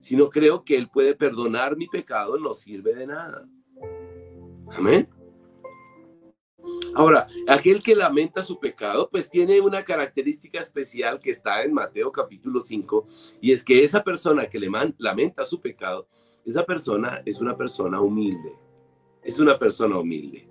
Si 0.00 0.16
no 0.16 0.28
creo 0.28 0.64
que 0.64 0.76
Él 0.76 0.88
puede 0.92 1.14
perdonar 1.14 1.76
mi 1.76 1.86
pecado, 1.86 2.36
no 2.36 2.52
sirve 2.52 2.94
de 2.94 3.06
nada. 3.06 3.48
Amén. 4.72 5.08
Ahora, 6.94 7.28
aquel 7.46 7.80
que 7.80 7.94
lamenta 7.94 8.42
su 8.42 8.58
pecado, 8.58 9.08
pues 9.08 9.30
tiene 9.30 9.60
una 9.60 9.84
característica 9.84 10.58
especial 10.58 11.20
que 11.20 11.30
está 11.30 11.62
en 11.62 11.72
Mateo 11.72 12.10
capítulo 12.10 12.58
5, 12.58 13.06
y 13.40 13.52
es 13.52 13.62
que 13.62 13.84
esa 13.84 14.02
persona 14.02 14.48
que 14.48 14.58
le 14.58 14.68
lamenta 14.98 15.44
su 15.44 15.60
pecado, 15.60 16.08
esa 16.44 16.66
persona 16.66 17.22
es 17.24 17.40
una 17.40 17.56
persona 17.56 18.00
humilde, 18.00 18.56
es 19.22 19.38
una 19.38 19.56
persona 19.56 19.96
humilde. 19.96 20.49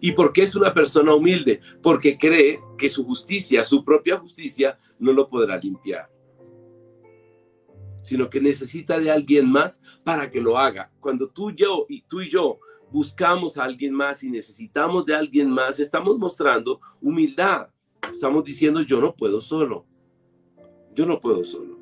¿Y 0.00 0.12
por 0.12 0.32
qué 0.32 0.42
es 0.42 0.54
una 0.56 0.72
persona 0.72 1.14
humilde? 1.14 1.60
Porque 1.82 2.18
cree 2.18 2.60
que 2.78 2.88
su 2.88 3.04
justicia, 3.04 3.64
su 3.64 3.84
propia 3.84 4.18
justicia, 4.18 4.76
no 4.98 5.12
lo 5.12 5.28
podrá 5.28 5.58
limpiar. 5.58 6.10
Sino 8.02 8.30
que 8.30 8.40
necesita 8.40 8.98
de 8.98 9.10
alguien 9.10 9.50
más 9.50 9.82
para 10.04 10.30
que 10.30 10.40
lo 10.40 10.58
haga. 10.58 10.90
Cuando 11.00 11.28
tú, 11.28 11.50
yo 11.50 11.86
y 11.88 12.02
tú 12.02 12.20
y 12.22 12.28
yo 12.28 12.58
buscamos 12.90 13.56
a 13.56 13.64
alguien 13.64 13.94
más 13.94 14.22
y 14.24 14.30
necesitamos 14.30 15.06
de 15.06 15.14
alguien 15.14 15.50
más, 15.50 15.78
estamos 15.78 16.18
mostrando 16.18 16.80
humildad. 17.00 17.68
Estamos 18.10 18.44
diciendo, 18.44 18.80
yo 18.80 19.00
no 19.00 19.14
puedo 19.14 19.40
solo. 19.40 19.86
Yo 20.94 21.06
no 21.06 21.20
puedo 21.20 21.44
solo. 21.44 21.78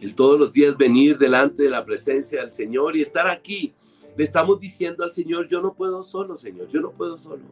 El 0.00 0.14
todos 0.14 0.38
los 0.38 0.52
días 0.52 0.76
venir 0.76 1.18
delante 1.18 1.62
de 1.62 1.70
la 1.70 1.84
presencia 1.84 2.40
del 2.40 2.52
Señor 2.52 2.96
y 2.96 3.02
estar 3.02 3.26
aquí 3.26 3.74
le 4.16 4.24
estamos 4.24 4.60
diciendo 4.60 5.04
al 5.04 5.10
Señor, 5.10 5.48
yo 5.48 5.60
no 5.62 5.74
puedo 5.74 6.02
solo, 6.02 6.36
Señor, 6.36 6.68
yo 6.68 6.80
no 6.80 6.90
puedo 6.90 7.16
solo. 7.16 7.44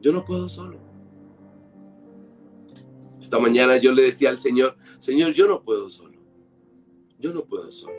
Yo 0.00 0.12
no 0.12 0.24
puedo 0.24 0.48
solo. 0.48 0.78
Esta 3.20 3.38
mañana 3.38 3.78
yo 3.78 3.92
le 3.92 4.02
decía 4.02 4.28
al 4.28 4.38
Señor, 4.38 4.76
Señor, 4.98 5.32
yo 5.32 5.46
no 5.48 5.62
puedo 5.62 5.88
solo. 5.88 6.18
Yo 7.18 7.32
no 7.32 7.44
puedo 7.44 7.72
solo. 7.72 7.94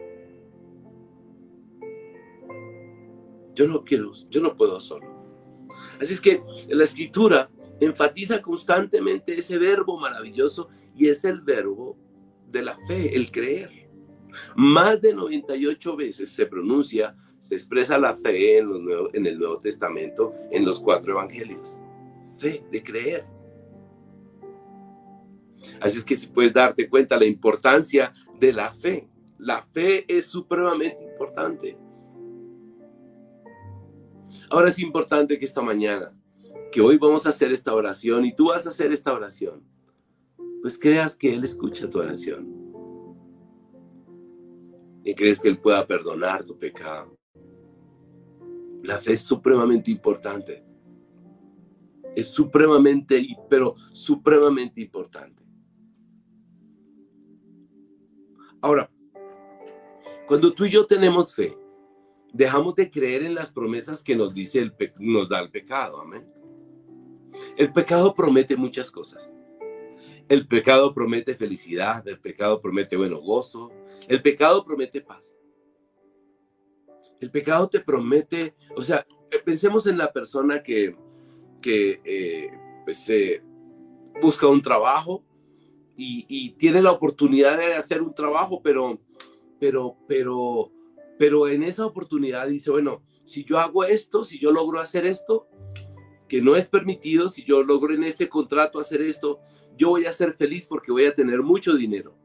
Yo 3.56 3.68
no 3.68 3.84
quiero, 3.84 4.12
yo 4.30 4.42
no 4.42 4.56
puedo 4.56 4.80
solo. 4.80 5.08
Así 6.00 6.14
es 6.14 6.22
que 6.22 6.44
la 6.68 6.84
escritura 6.84 7.50
enfatiza 7.80 8.42
constantemente 8.42 9.38
ese 9.38 9.58
verbo 9.58 9.98
maravilloso 9.98 10.70
y 10.96 11.08
es 11.08 11.24
el 11.26 11.42
verbo 11.42 11.98
de 12.52 12.62
la 12.62 12.78
fe, 12.88 13.16
el 13.16 13.32
creer. 13.32 13.85
Más 14.56 15.02
de 15.02 15.14
98 15.14 15.96
veces 15.96 16.32
se 16.32 16.46
pronuncia, 16.46 17.16
se 17.40 17.56
expresa 17.56 17.98
la 17.98 18.16
fe 18.16 18.58
en, 18.58 19.26
el 19.26 19.40
Nuevo 19.40 19.60
Testamento, 19.60 20.34
en 20.52 20.66
los 20.66 20.80
cuatro 20.80 21.14
evangelios. 21.14 21.80
Fe 22.38 22.64
de 22.72 22.84
creer. 22.84 23.26
Así 25.80 25.98
es 25.98 26.06
que 26.06 26.16
si 26.16 26.28
puedes 26.28 26.54
darte 26.54 26.90
cuenta 26.90 27.18
la 27.18 27.26
importancia 27.26 28.14
de 28.40 28.54
la 28.54 28.72
fe. 28.72 29.08
La 29.38 29.62
fe 29.62 30.06
es 30.08 30.28
supremamente 30.28 31.04
importante. 31.04 31.78
Ahora 34.50 34.70
es 34.70 34.80
importante 34.80 35.38
que 35.38 35.46
esta 35.46 35.62
mañana, 35.62 36.14
que 36.72 36.82
hoy 36.82 36.98
vamos 36.98 37.26
a 37.26 37.30
hacer 37.30 37.52
esta 37.52 37.74
oración 37.74 38.26
y 38.26 38.36
tú 38.36 38.48
vas 38.48 38.66
a 38.66 38.70
hacer 38.70 38.92
esta 38.92 39.14
oración, 39.14 39.64
pues 40.62 40.78
creas 40.78 41.18
que 41.18 41.34
Él 41.34 41.44
escucha 41.44 41.90
tu 41.90 42.00
oración 42.00 42.65
y 45.06 45.14
crees 45.14 45.40
que 45.40 45.48
Él 45.48 45.60
pueda 45.60 45.86
perdonar 45.86 46.44
tu 46.44 46.58
pecado. 46.58 47.16
La 48.82 48.98
fe 48.98 49.14
es 49.14 49.22
supremamente 49.22 49.92
importante. 49.92 50.66
Es 52.16 52.30
supremamente, 52.30 53.24
pero 53.48 53.76
supremamente 53.92 54.82
importante. 54.82 55.44
Ahora, 58.62 58.90
cuando 60.28 60.52
tú 60.52 60.66
y 60.66 60.72
yo 60.72 60.88
tenemos 60.88 61.36
fe, 61.36 61.56
dejamos 62.34 62.74
de 62.74 62.90
creer 62.90 63.22
en 63.22 63.36
las 63.36 63.52
promesas 63.52 64.02
que 64.02 64.16
nos 64.16 64.34
dice 64.34 64.58
el 64.58 64.74
nos 65.00 65.30
da 65.30 65.40
el 65.40 65.52
pecado, 65.52 66.02
amén. 66.02 66.26
El 67.58 67.72
pecado 67.72 68.12
promete 68.12 68.56
muchas 68.56 68.90
cosas. 68.90 69.35
El 70.28 70.48
pecado 70.48 70.94
promete 70.94 71.36
felicidad, 71.36 72.08
el 72.08 72.20
pecado 72.20 72.62
promete 72.62 72.98
bueno 72.98 73.20
gozo, 73.20 73.72
el 74.08 74.22
pecado 74.22 74.66
promete 74.66 75.02
paz. 75.02 75.36
El 77.20 77.32
pecado 77.32 77.70
te 77.70 77.80
promete, 77.80 78.56
o 78.76 78.82
sea, 78.82 79.06
pensemos 79.44 79.86
en 79.88 79.98
la 79.98 80.12
persona 80.12 80.62
que, 80.64 80.96
que 81.62 82.02
eh, 82.04 82.52
pues, 82.84 83.10
busca 84.22 84.48
un 84.48 84.62
trabajo 84.62 85.24
y, 85.98 86.52
tiene 86.58 86.82
la 86.82 86.92
oportunidad 86.92 87.58
de 87.58 87.74
hacer 87.74 88.02
un 88.02 88.14
trabajo, 88.14 88.62
pero, 88.62 89.00
pero, 89.60 89.98
pero, 90.08 90.72
pero 91.18 91.48
en 91.48 91.64
esa 91.64 91.86
oportunidad 91.86 92.48
dice, 92.48 92.70
bueno, 92.70 93.02
si 93.24 93.44
yo 93.44 93.60
hago 93.60 93.84
esto, 93.84 94.24
si 94.24 94.40
yo 94.40 94.52
logro 94.52 94.80
hacer 94.80 95.06
esto, 95.06 95.48
que 96.28 96.42
no 96.42 96.56
es 96.56 96.70
permitido, 96.70 97.30
si 97.30 97.44
yo 97.44 97.64
logro 97.64 97.94
en 97.94 98.04
este 98.04 98.28
contrato 98.28 98.80
hacer 98.80 99.02
esto, 99.02 99.40
yo 99.78 99.90
voy 99.90 100.06
a 100.06 100.12
ser 100.12 100.34
feliz 100.34 100.66
porque 100.68 100.92
voy 100.92 101.06
a 101.06 101.14
tener 101.14 101.42
mucho 101.42 101.76
dinero. 101.76 102.16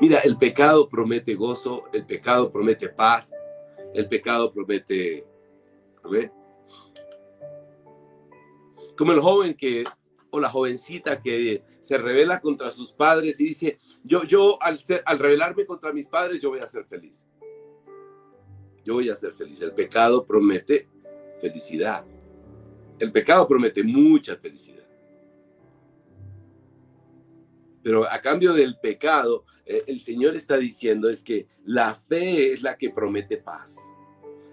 Mira, 0.00 0.18
el 0.20 0.36
pecado 0.36 0.88
promete 0.88 1.34
gozo, 1.34 1.84
el 1.92 2.04
pecado 2.04 2.50
promete 2.50 2.88
paz, 2.88 3.32
el 3.94 4.08
pecado 4.08 4.52
promete... 4.52 5.26
ver, 6.04 6.30
Como 8.96 9.12
el 9.12 9.20
joven 9.20 9.54
que, 9.54 9.84
o 10.30 10.38
la 10.38 10.50
jovencita 10.50 11.22
que 11.22 11.62
se 11.80 11.96
revela 11.96 12.40
contra 12.40 12.70
sus 12.70 12.92
padres 12.92 13.40
y 13.40 13.46
dice, 13.46 13.78
yo, 14.04 14.24
yo 14.24 14.62
al, 14.62 14.80
ser, 14.80 15.02
al 15.06 15.18
rebelarme 15.18 15.64
contra 15.64 15.92
mis 15.92 16.06
padres, 16.06 16.42
yo 16.42 16.50
voy 16.50 16.60
a 16.60 16.66
ser 16.66 16.84
feliz. 16.84 17.26
Yo 18.84 18.94
voy 18.94 19.08
a 19.08 19.16
ser 19.16 19.32
feliz. 19.32 19.62
El 19.62 19.72
pecado 19.72 20.26
promete 20.26 20.88
felicidad. 21.40 22.04
El 22.98 23.12
pecado 23.12 23.46
promete 23.46 23.82
mucha 23.82 24.36
felicidad. 24.36 24.84
Pero 27.82 28.10
a 28.10 28.20
cambio 28.20 28.52
del 28.52 28.78
pecado, 28.78 29.44
eh, 29.64 29.84
el 29.86 30.00
Señor 30.00 30.34
está 30.34 30.56
diciendo 30.56 31.08
es 31.08 31.22
que 31.22 31.46
la 31.64 31.94
fe 31.94 32.52
es 32.52 32.62
la 32.62 32.76
que 32.76 32.90
promete 32.90 33.36
paz. 33.36 33.78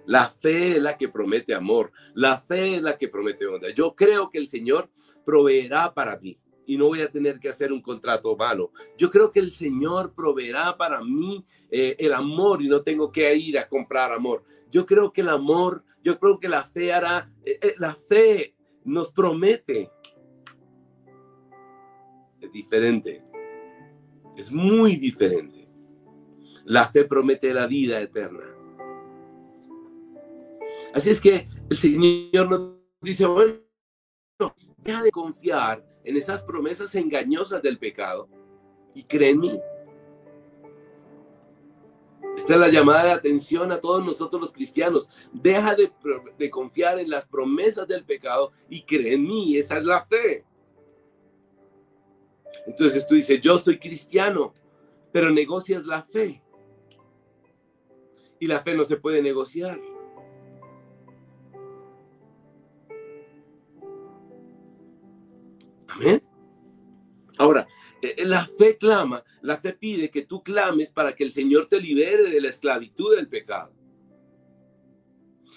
La 0.05 0.29
fe 0.29 0.73
es 0.73 0.81
la 0.81 0.97
que 0.97 1.09
promete 1.09 1.53
amor. 1.53 1.91
La 2.13 2.37
fe 2.37 2.75
es 2.75 2.81
la 2.81 2.97
que 2.97 3.07
promete 3.07 3.47
onda. 3.47 3.69
Yo 3.71 3.95
creo 3.95 4.29
que 4.29 4.37
el 4.37 4.47
Señor 4.47 4.89
proveerá 5.25 5.93
para 5.93 6.17
mí 6.19 6.37
y 6.65 6.77
no 6.77 6.87
voy 6.87 7.01
a 7.01 7.11
tener 7.11 7.39
que 7.39 7.49
hacer 7.49 7.71
un 7.71 7.81
contrato 7.81 8.35
malo. 8.35 8.71
Yo 8.97 9.09
creo 9.09 9.31
que 9.31 9.39
el 9.39 9.51
Señor 9.51 10.13
proveerá 10.13 10.77
para 10.77 11.03
mí 11.03 11.45
eh, 11.69 11.95
el 11.99 12.13
amor 12.13 12.61
y 12.61 12.67
no 12.67 12.81
tengo 12.81 13.11
que 13.11 13.33
ir 13.35 13.57
a 13.57 13.67
comprar 13.67 14.11
amor. 14.11 14.43
Yo 14.71 14.85
creo 14.85 15.11
que 15.11 15.21
el 15.21 15.29
amor, 15.29 15.83
yo 16.03 16.19
creo 16.19 16.39
que 16.39 16.49
la 16.49 16.63
fe 16.63 16.93
hará, 16.93 17.31
eh, 17.45 17.75
la 17.77 17.95
fe 17.95 18.55
nos 18.83 19.11
promete 19.13 19.89
es 22.43 22.51
diferente. 22.51 23.23
Es 24.35 24.51
muy 24.51 24.97
diferente. 24.97 25.67
La 26.65 26.87
fe 26.87 27.05
promete 27.05 27.53
la 27.53 27.67
vida 27.67 27.99
eterna. 28.01 28.45
Así 30.93 31.09
es 31.09 31.19
que 31.19 31.47
el 31.69 31.77
Señor 31.77 32.49
nos 32.49 32.73
dice, 33.01 33.25
bueno, 33.25 33.55
deja 34.77 35.01
de 35.01 35.11
confiar 35.11 35.83
en 36.03 36.17
esas 36.17 36.43
promesas 36.43 36.93
engañosas 36.95 37.61
del 37.61 37.79
pecado 37.79 38.29
y 38.93 39.03
cree 39.03 39.31
en 39.31 39.39
mí. 39.39 39.59
Esta 42.37 42.55
es 42.55 42.59
la 42.59 42.69
llamada 42.69 43.05
de 43.05 43.11
atención 43.11 43.71
a 43.71 43.79
todos 43.79 44.03
nosotros 44.03 44.41
los 44.41 44.53
cristianos. 44.53 45.09
Deja 45.31 45.75
de, 45.75 46.49
confiar 46.49 46.99
en 46.99 47.09
las 47.09 47.27
promesas 47.27 47.87
del 47.87 48.03
pecado 48.03 48.51
y 48.69 48.83
cree 48.83 49.13
en 49.13 49.23
mí. 49.23 49.57
Esa 49.57 49.77
es 49.77 49.85
la 49.85 50.05
fe. 50.05 50.45
Entonces 52.65 53.07
tú 53.07 53.15
dices, 53.15 53.41
yo 53.41 53.57
soy 53.57 53.79
cristiano, 53.79 54.53
pero 55.11 55.29
negocias 55.29 55.85
la 55.85 56.01
fe. 56.01 56.41
Y 58.39 58.47
la 58.47 58.59
fe 58.61 58.75
no 58.75 58.83
se 58.83 58.97
puede 58.97 59.21
negociar. 59.21 59.79
Amén. 65.87 66.32
Eh, 68.03 68.25
la 68.25 68.45
fe 68.45 68.77
clama, 68.77 69.23
la 69.41 69.57
fe 69.57 69.71
pide 69.71 70.11
que 70.11 70.23
tú 70.23 70.43
clames 70.43 70.89
para 70.91 71.15
que 71.15 71.23
el 71.23 71.31
Señor 71.31 71.67
te 71.67 71.79
libere 71.79 72.29
de 72.29 72.41
la 72.41 72.49
esclavitud 72.49 73.15
del 73.15 73.29
pecado. 73.29 73.73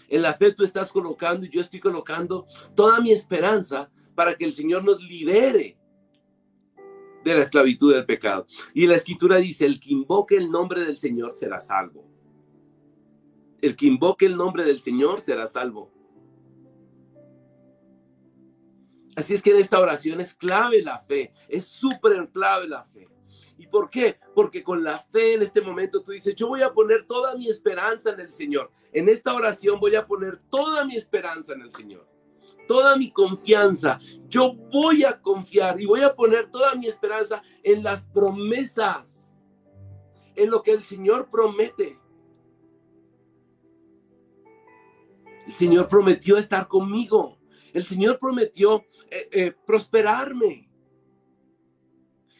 En 0.08 0.22
la 0.22 0.32
fe 0.32 0.52
tú 0.52 0.62
estás 0.62 0.92
colocando 0.92 1.44
y 1.44 1.50
yo 1.50 1.60
estoy 1.60 1.80
colocando 1.80 2.46
toda 2.76 3.00
mi 3.00 3.10
esperanza 3.10 3.90
para 4.14 4.36
que 4.36 4.44
el 4.44 4.52
Señor 4.52 4.84
nos 4.84 5.02
libere 5.02 5.76
de 7.24 7.34
la 7.34 7.42
esclavitud 7.42 7.92
del 7.92 8.06
pecado. 8.06 8.46
Y 8.72 8.86
la 8.86 8.94
escritura 8.94 9.38
dice, 9.38 9.66
el 9.66 9.80
que 9.80 9.90
invoque 9.90 10.36
el 10.36 10.48
nombre 10.48 10.84
del 10.84 10.96
Señor 10.96 11.32
será 11.32 11.60
salvo. 11.60 12.08
El 13.60 13.74
que 13.74 13.86
invoque 13.86 14.26
el 14.26 14.36
nombre 14.36 14.64
del 14.64 14.78
Señor 14.78 15.20
será 15.20 15.48
salvo. 15.48 15.90
Así 19.16 19.34
es 19.34 19.42
que 19.42 19.50
en 19.50 19.56
esta 19.56 19.80
oración 19.80 20.20
es 20.20 20.34
clave 20.34 20.82
la 20.82 20.98
fe, 20.98 21.32
es 21.48 21.66
súper 21.66 22.28
clave 22.28 22.68
la 22.68 22.84
fe. 22.84 23.08
¿Y 23.58 23.66
por 23.66 23.88
qué? 23.90 24.18
Porque 24.34 24.62
con 24.62 24.84
la 24.84 24.98
fe 24.98 25.32
en 25.32 25.42
este 25.42 25.62
momento 25.62 26.02
tú 26.02 26.12
dices, 26.12 26.36
yo 26.36 26.48
voy 26.48 26.62
a 26.62 26.72
poner 26.72 27.06
toda 27.06 27.34
mi 27.34 27.48
esperanza 27.48 28.10
en 28.10 28.20
el 28.20 28.30
Señor. 28.30 28.70
En 28.92 29.08
esta 29.08 29.34
oración 29.34 29.80
voy 29.80 29.96
a 29.96 30.06
poner 30.06 30.38
toda 30.50 30.84
mi 30.84 30.94
esperanza 30.94 31.54
en 31.54 31.62
el 31.62 31.72
Señor 31.72 32.06
toda 32.66 32.96
mi 32.96 33.10
confianza. 33.10 33.98
Yo 34.28 34.52
voy 34.54 35.04
a 35.04 35.20
confiar 35.20 35.80
y 35.80 35.86
voy 35.86 36.02
a 36.02 36.14
poner 36.14 36.50
toda 36.50 36.74
mi 36.74 36.86
esperanza 36.86 37.42
en 37.62 37.82
las 37.82 38.04
promesas, 38.04 39.36
en 40.34 40.50
lo 40.50 40.62
que 40.62 40.72
el 40.72 40.82
Señor 40.82 41.28
promete. 41.30 41.98
El 45.46 45.52
Señor 45.52 45.88
prometió 45.88 46.36
estar 46.36 46.66
conmigo. 46.66 47.35
El 47.76 47.84
Señor 47.84 48.18
prometió 48.18 48.86
eh, 49.10 49.28
eh, 49.30 49.54
prosperarme. 49.66 50.66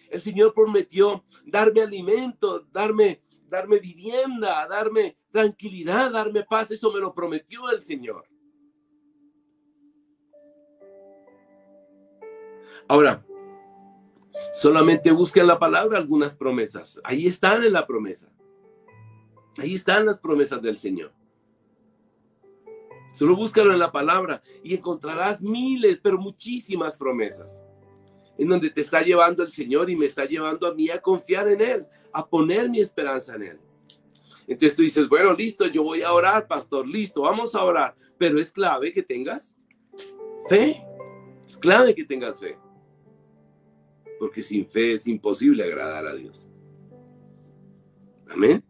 El 0.08 0.18
Señor 0.22 0.54
prometió 0.54 1.24
darme 1.44 1.82
alimento, 1.82 2.60
darme, 2.72 3.20
darme 3.46 3.78
vivienda, 3.78 4.66
darme 4.66 5.18
tranquilidad, 5.30 6.10
darme 6.10 6.42
paz. 6.44 6.70
Eso 6.70 6.90
me 6.90 7.00
lo 7.00 7.12
prometió 7.12 7.68
el 7.68 7.82
Señor. 7.82 8.26
Ahora, 12.88 13.22
solamente 14.54 15.10
busquen 15.10 15.46
la 15.46 15.58
palabra 15.58 15.98
algunas 15.98 16.34
promesas. 16.34 16.98
Ahí 17.04 17.26
están 17.26 17.62
en 17.62 17.74
la 17.74 17.86
promesa. 17.86 18.32
Ahí 19.58 19.74
están 19.74 20.06
las 20.06 20.18
promesas 20.18 20.62
del 20.62 20.78
Señor. 20.78 21.12
Solo 23.16 23.34
búscalo 23.34 23.72
en 23.72 23.78
la 23.78 23.90
palabra 23.90 24.42
y 24.62 24.74
encontrarás 24.74 25.40
miles, 25.40 25.98
pero 26.02 26.18
muchísimas 26.18 26.94
promesas 26.94 27.62
en 28.36 28.46
donde 28.46 28.68
te 28.68 28.82
está 28.82 29.00
llevando 29.00 29.42
el 29.42 29.50
Señor 29.50 29.88
y 29.88 29.96
me 29.96 30.04
está 30.04 30.26
llevando 30.26 30.66
a 30.66 30.74
mí 30.74 30.90
a 30.90 31.00
confiar 31.00 31.48
en 31.48 31.62
Él, 31.62 31.86
a 32.12 32.28
poner 32.28 32.68
mi 32.68 32.78
esperanza 32.78 33.34
en 33.36 33.42
Él. 33.44 33.60
Entonces 34.46 34.76
tú 34.76 34.82
dices, 34.82 35.08
bueno, 35.08 35.32
listo, 35.32 35.66
yo 35.66 35.82
voy 35.82 36.02
a 36.02 36.12
orar, 36.12 36.46
pastor, 36.46 36.86
listo, 36.86 37.22
vamos 37.22 37.54
a 37.54 37.64
orar, 37.64 37.96
pero 38.18 38.38
es 38.38 38.52
clave 38.52 38.92
que 38.92 39.02
tengas 39.02 39.56
fe, 40.50 40.84
es 41.46 41.56
clave 41.56 41.94
que 41.94 42.04
tengas 42.04 42.38
fe, 42.38 42.58
porque 44.18 44.42
sin 44.42 44.66
fe 44.66 44.92
es 44.92 45.06
imposible 45.06 45.64
agradar 45.64 46.06
a 46.06 46.14
Dios. 46.14 46.50
Amén. 48.28 48.62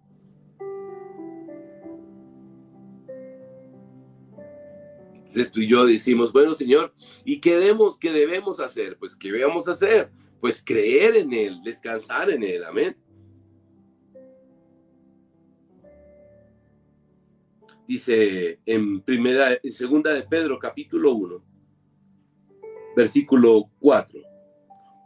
Entonces 5.26 5.50
tú 5.50 5.60
y 5.60 5.68
yo 5.68 5.84
decimos, 5.84 6.32
bueno, 6.32 6.52
Señor, 6.52 6.94
¿y 7.24 7.40
qué 7.40 7.56
debemos, 7.56 7.98
qué 7.98 8.12
debemos 8.12 8.60
hacer? 8.60 8.96
Pues, 8.96 9.16
¿qué 9.16 9.32
debemos 9.32 9.66
hacer? 9.66 10.10
Pues 10.40 10.62
creer 10.64 11.16
en 11.16 11.32
Él, 11.32 11.60
descansar 11.64 12.30
en 12.30 12.44
Él, 12.44 12.62
amén. 12.64 12.96
Dice 17.88 18.60
en 18.66 19.00
primera, 19.00 19.58
en 19.60 19.72
segunda 19.72 20.12
de 20.12 20.22
Pedro, 20.22 20.58
capítulo 20.60 21.12
1, 21.14 21.44
versículo 22.96 23.70
4. 23.80 24.20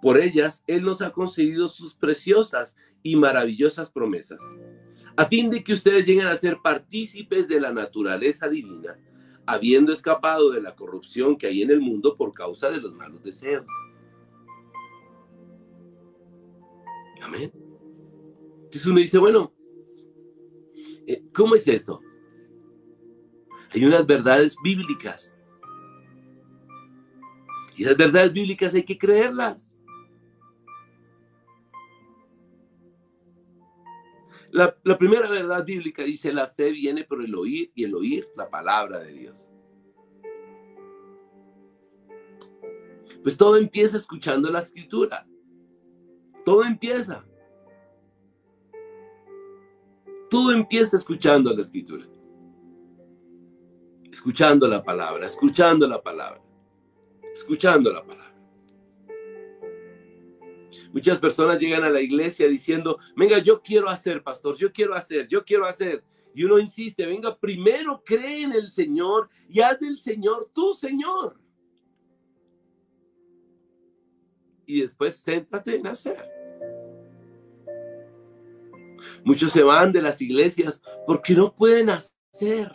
Por 0.03 0.19
ellas 0.19 0.65
Él 0.67 0.83
nos 0.83 1.01
ha 1.01 1.13
concedido 1.13 1.67
sus 1.69 1.95
preciosas 1.95 2.77
y 3.03 3.17
maravillosas 3.17 3.91
promesas, 3.91 4.41
a 5.17 5.25
fin 5.25 5.49
de 5.49 5.65
que 5.65 5.73
ustedes 5.73 6.07
lleguen 6.07 6.27
a 6.27 6.37
ser 6.37 6.59
partícipes 6.63 7.49
de 7.49 7.61
la 7.61 7.73
naturaleza 7.73 8.49
divina 8.49 8.99
habiendo 9.51 9.93
escapado 9.93 10.51
de 10.51 10.63
la 10.63 10.77
corrupción 10.77 11.37
que 11.37 11.49
hay 11.49 11.63
en 11.63 11.71
el 11.71 11.81
mundo 11.81 12.17
por 12.17 12.33
causa 12.33 12.71
de 12.71 12.81
los 12.81 12.95
malos 12.95 13.23
deseos. 13.23 13.67
Amén. 17.21 17.53
Entonces 18.65 18.87
uno 18.87 19.01
dice, 19.01 19.19
bueno, 19.19 19.53
eh, 21.07 21.25
¿cómo 21.35 21.57
es 21.57 21.67
esto? 21.67 22.01
Hay 23.73 23.85
unas 23.85 24.07
verdades 24.07 24.55
bíblicas. 24.63 25.35
Y 27.77 27.85
las 27.85 27.97
verdades 27.97 28.33
bíblicas 28.33 28.75
hay 28.75 28.85
que 28.85 28.99
creerlas. 28.99 29.70
La, 34.53 34.75
primera 34.99 35.29
verdad 35.29 35.65
bíblica 35.65 36.03
dice, 36.03 36.33
la 36.33 36.49
fe 36.49 36.71
viene 36.71 37.05
por 37.05 37.23
el 37.23 37.35
oír 37.35 37.71
y 37.75 37.85
el 37.85 37.95
oír 37.95 38.29
la 38.37 38.51
palabra 38.51 38.99
de 39.01 39.13
Dios. 39.13 39.53
Pues 43.23 43.37
todo 43.37 43.57
empieza 43.57 43.97
escuchando 43.97 44.51
la 44.51 44.61
escritura. 44.61 45.27
Todo 46.45 46.65
empieza. 46.65 47.25
Todo 50.31 50.53
empieza 50.53 50.97
escuchando 50.97 51.53
la 51.55 51.61
escritura. 51.61 52.07
Escuchando 54.11 54.67
la 54.67 54.83
palabra, 54.83 55.27
escuchando 55.27 55.87
la 55.87 56.03
palabra, 56.03 56.43
escuchando 57.33 57.93
la 57.93 58.05
palabra. 58.05 58.30
Muchas 60.93 61.19
personas 61.19 61.59
llegan 61.59 61.85
a 61.85 61.91
la 61.91 62.01
iglesia 62.01 62.49
diciendo, 62.49 62.99
venga, 63.17 63.39
yo 63.39 63.63
quiero 63.63 63.89
hacer, 63.89 64.23
pastor, 64.23 64.57
yo 64.57 64.73
quiero 64.73 64.95
hacer, 64.95 65.29
yo 65.29 65.45
quiero 65.45 65.67
hacer. 65.67 66.05
Y 66.35 66.45
uno 66.45 66.59
insiste, 66.59 67.07
venga, 67.07 67.37
primero 67.37 68.03
cree 68.05 68.43
en 68.43 68.53
el 68.53 68.69
Señor 68.69 69.29
y 69.49 69.61
haz 69.61 69.81
del 69.81 69.99
Señor 69.99 70.51
tu 70.55 70.75
Señor. 70.75 71.41
Y 74.67 74.81
después 74.81 75.23
céntrate 75.25 75.77
en 75.77 75.87
hacer. 75.89 76.41
Muchos 79.25 79.53
se 79.53 79.63
van 79.63 79.93
de 79.93 80.03
las 80.03 80.23
iglesias 80.23 80.81
porque 81.07 81.35
no 81.35 81.55
pueden 81.55 81.91
hacer. 81.91 82.73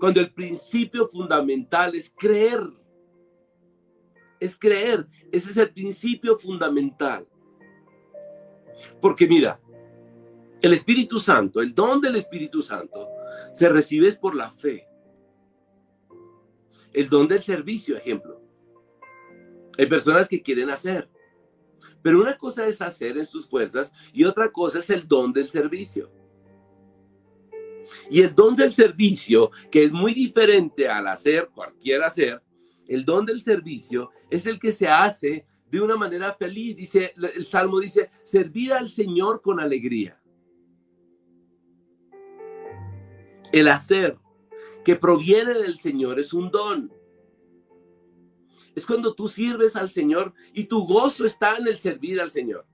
Cuando 0.00 0.20
el 0.20 0.32
principio 0.32 1.06
fundamental 1.08 1.94
es 1.94 2.12
creer 2.14 2.60
es 4.40 4.58
creer. 4.58 5.06
Ese 5.32 5.50
es 5.50 5.56
el 5.56 5.70
principio 5.70 6.38
fundamental. 6.38 7.26
Porque 9.00 9.26
mira, 9.26 9.60
el 10.62 10.72
Espíritu 10.72 11.18
Santo, 11.18 11.60
el 11.60 11.74
don 11.74 12.00
del 12.00 12.16
Espíritu 12.16 12.60
Santo, 12.60 13.08
se 13.52 13.68
recibe 13.68 14.12
por 14.12 14.34
la 14.34 14.50
fe. 14.50 14.86
El 16.92 17.08
don 17.08 17.28
del 17.28 17.40
servicio, 17.40 17.96
ejemplo. 17.96 18.40
Hay 19.78 19.86
personas 19.86 20.28
que 20.28 20.42
quieren 20.42 20.70
hacer. 20.70 21.08
Pero 22.02 22.20
una 22.20 22.36
cosa 22.36 22.66
es 22.66 22.80
hacer 22.80 23.18
en 23.18 23.26
sus 23.26 23.48
fuerzas 23.48 23.92
y 24.12 24.24
otra 24.24 24.50
cosa 24.50 24.78
es 24.78 24.88
el 24.90 25.06
don 25.06 25.32
del 25.32 25.48
servicio. 25.48 26.10
Y 28.10 28.22
el 28.22 28.34
don 28.34 28.56
del 28.56 28.72
servicio, 28.72 29.50
que 29.70 29.84
es 29.84 29.92
muy 29.92 30.14
diferente 30.14 30.88
al 30.88 31.06
hacer, 31.08 31.50
cualquier 31.54 32.02
hacer, 32.02 32.42
el 32.88 33.04
don 33.04 33.26
del 33.26 33.42
servicio 33.42 34.10
es 34.30 34.46
el 34.46 34.58
que 34.58 34.72
se 34.72 34.88
hace 34.88 35.46
de 35.70 35.80
una 35.80 35.96
manera 35.96 36.32
feliz. 36.34 36.76
Dice, 36.76 37.12
el 37.16 37.44
Salmo 37.44 37.80
dice, 37.80 38.10
servir 38.22 38.72
al 38.72 38.88
Señor 38.88 39.42
con 39.42 39.60
alegría. 39.60 40.20
El 43.52 43.68
hacer 43.68 44.18
que 44.84 44.96
proviene 44.96 45.54
del 45.54 45.78
Señor 45.78 46.20
es 46.20 46.32
un 46.32 46.50
don. 46.50 46.92
Es 48.74 48.84
cuando 48.84 49.14
tú 49.14 49.26
sirves 49.26 49.74
al 49.74 49.90
Señor 49.90 50.34
y 50.52 50.64
tu 50.64 50.86
gozo 50.86 51.24
está 51.24 51.56
en 51.56 51.66
el 51.66 51.76
servir 51.76 52.20
al 52.20 52.30
Señor. 52.30 52.66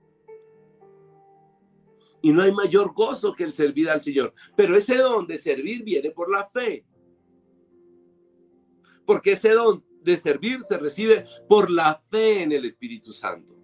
Y 2.21 2.31
no 2.31 2.41
hay 2.41 2.51
mayor 2.51 2.93
gozo 2.93 3.33
que 3.33 3.43
el 3.43 3.51
servir 3.51 3.89
al 3.89 4.01
Señor. 4.01 4.33
Pero 4.55 4.77
ese 4.77 4.95
don 4.97 5.27
de 5.27 5.37
servir 5.37 5.83
viene 5.83 6.11
por 6.11 6.31
la 6.31 6.47
fe. 6.47 6.85
Porque 9.05 9.33
ese 9.33 9.51
don 9.51 9.83
de 10.03 10.17
servir 10.17 10.61
se 10.63 10.77
recibe 10.77 11.25
por 11.47 11.69
la 11.69 11.95
fe 11.95 12.43
en 12.43 12.51
el 12.51 12.65
Espíritu 12.65 13.11
Santo. 13.11 13.55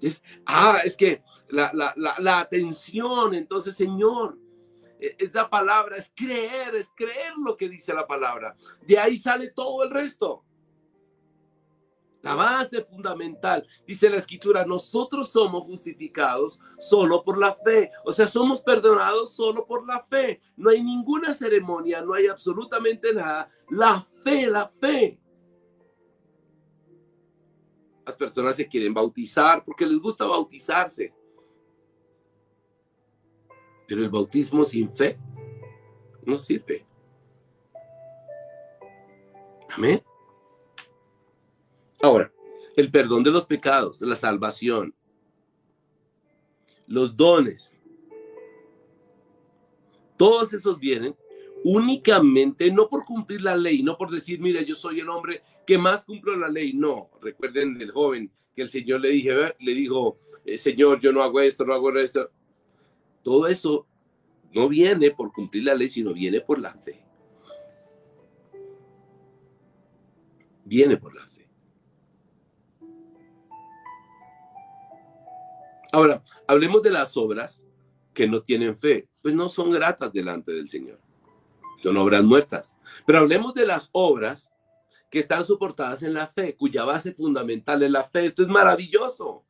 Es, 0.00 0.22
ah, 0.46 0.78
es 0.84 0.96
que 0.96 1.22
la, 1.48 1.70
la, 1.74 1.94
la, 1.96 2.40
atención, 2.40 3.34
entonces, 3.34 3.76
Señor, 3.76 4.38
e, 4.98 5.14
esa 5.18 5.50
palabra 5.50 5.96
es 5.96 6.12
creer, 6.14 6.74
es 6.74 6.90
creer 6.94 7.34
lo 7.36 7.56
que 7.56 7.68
dice 7.68 7.92
la 7.92 8.06
palabra. 8.06 8.56
De 8.86 8.98
ahí 8.98 9.16
sale 9.18 9.50
todo 9.50 9.82
el 9.82 9.90
resto. 9.90 10.44
La 12.22 12.34
base 12.34 12.82
fundamental, 12.84 13.66
dice 13.86 14.10
la 14.10 14.18
escritura, 14.18 14.66
nosotros 14.66 15.30
somos 15.30 15.64
justificados 15.64 16.60
solo 16.78 17.24
por 17.24 17.38
la 17.38 17.54
fe. 17.54 17.90
O 18.04 18.12
sea, 18.12 18.26
somos 18.26 18.60
perdonados 18.60 19.34
solo 19.34 19.66
por 19.66 19.86
la 19.86 20.04
fe. 20.04 20.40
No 20.56 20.68
hay 20.68 20.82
ninguna 20.82 21.34
ceremonia, 21.34 22.02
no 22.02 22.12
hay 22.12 22.26
absolutamente 22.26 23.14
nada. 23.14 23.48
La 23.70 24.06
fe, 24.22 24.46
la 24.46 24.68
fe. 24.68 25.18
Las 28.04 28.16
personas 28.16 28.56
se 28.56 28.68
quieren 28.68 28.92
bautizar 28.92 29.64
porque 29.64 29.86
les 29.86 29.98
gusta 29.98 30.26
bautizarse. 30.26 31.14
Pero 33.88 34.02
el 34.02 34.10
bautismo 34.10 34.62
sin 34.62 34.92
fe 34.92 35.18
no 36.24 36.36
sirve. 36.36 36.86
Amén. 39.70 40.02
Ahora, 42.02 42.32
el 42.76 42.90
perdón 42.90 43.22
de 43.22 43.30
los 43.30 43.44
pecados, 43.44 44.00
la 44.02 44.16
salvación, 44.16 44.94
los 46.86 47.16
dones, 47.16 47.78
todos 50.16 50.52
esos 50.52 50.78
vienen 50.78 51.14
únicamente 51.64 52.70
no 52.72 52.88
por 52.88 53.04
cumplir 53.04 53.42
la 53.42 53.56
ley, 53.56 53.82
no 53.82 53.96
por 53.96 54.10
decir, 54.10 54.40
mira, 54.40 54.62
yo 54.62 54.74
soy 54.74 55.00
el 55.00 55.08
hombre 55.08 55.42
que 55.66 55.78
más 55.78 56.04
cumplo 56.04 56.36
la 56.36 56.48
ley. 56.48 56.72
No, 56.72 57.10
recuerden 57.20 57.80
el 57.80 57.90
joven 57.90 58.30
que 58.54 58.62
el 58.62 58.68
Señor 58.68 59.00
le, 59.00 59.10
dije, 59.10 59.54
le 59.58 59.74
dijo, 59.74 60.18
eh, 60.44 60.58
Señor, 60.58 61.00
yo 61.00 61.12
no 61.12 61.22
hago 61.22 61.40
esto, 61.40 61.64
no 61.64 61.74
hago 61.74 61.96
esto. 61.98 62.30
Todo 63.22 63.46
eso 63.46 63.86
no 64.52 64.68
viene 64.68 65.10
por 65.10 65.32
cumplir 65.32 65.64
la 65.64 65.74
ley, 65.74 65.88
sino 65.88 66.12
viene 66.12 66.40
por 66.40 66.58
la 66.58 66.72
fe. 66.74 67.04
Viene 70.64 70.96
por 70.96 71.14
la 71.14 71.22
fe. 71.22 71.29
Ahora, 75.92 76.22
hablemos 76.46 76.82
de 76.82 76.90
las 76.90 77.16
obras 77.16 77.64
que 78.14 78.28
no 78.28 78.42
tienen 78.42 78.76
fe, 78.76 79.08
pues 79.22 79.34
no 79.34 79.48
son 79.48 79.70
gratas 79.70 80.12
delante 80.12 80.52
del 80.52 80.68
Señor. 80.68 81.00
Son 81.82 81.96
obras 81.96 82.22
muertas. 82.22 82.76
Pero 83.06 83.20
hablemos 83.20 83.54
de 83.54 83.66
las 83.66 83.88
obras 83.92 84.52
que 85.10 85.18
están 85.18 85.44
soportadas 85.44 86.02
en 86.02 86.14
la 86.14 86.26
fe, 86.26 86.56
cuya 86.56 86.84
base 86.84 87.12
fundamental 87.12 87.82
es 87.82 87.90
la 87.90 88.04
fe. 88.04 88.26
Esto 88.26 88.42
es 88.42 88.48
maravilloso. 88.48 89.44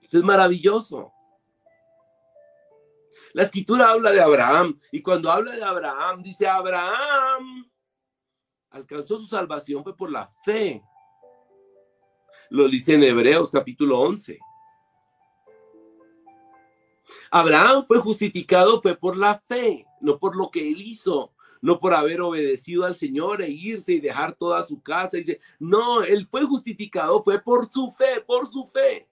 Esto 0.00 0.18
es 0.18 0.24
maravilloso. 0.24 1.12
La 3.34 3.42
escritura 3.42 3.90
habla 3.90 4.10
de 4.10 4.20
Abraham 4.20 4.76
y 4.90 5.02
cuando 5.02 5.30
habla 5.30 5.52
de 5.52 5.62
Abraham, 5.62 6.22
dice 6.22 6.46
Abraham 6.48 7.70
alcanzó 8.70 9.18
su 9.18 9.26
salvación 9.26 9.82
fue 9.82 9.96
por 9.96 10.10
la 10.10 10.28
fe. 10.44 10.82
Lo 12.50 12.68
dice 12.68 12.94
en 12.94 13.02
Hebreos 13.02 13.50
capítulo 13.50 14.00
11. 14.00 14.38
Abraham 17.30 17.84
fue 17.86 17.98
justificado 17.98 18.80
fue 18.80 18.96
por 18.96 19.16
la 19.16 19.38
fe, 19.38 19.86
no 20.00 20.18
por 20.18 20.36
lo 20.36 20.50
que 20.50 20.68
él 20.68 20.80
hizo, 20.80 21.32
no 21.60 21.78
por 21.80 21.94
haber 21.94 22.20
obedecido 22.20 22.84
al 22.84 22.94
Señor 22.94 23.42
e 23.42 23.50
irse 23.50 23.94
y 23.94 24.00
dejar 24.00 24.32
toda 24.34 24.62
su 24.62 24.82
casa. 24.82 25.18
No, 25.58 26.02
él 26.02 26.26
fue 26.30 26.44
justificado 26.44 27.22
fue 27.22 27.40
por 27.40 27.70
su 27.70 27.90
fe, 27.90 28.20
por 28.26 28.46
su 28.46 28.64
fe. 28.64 29.08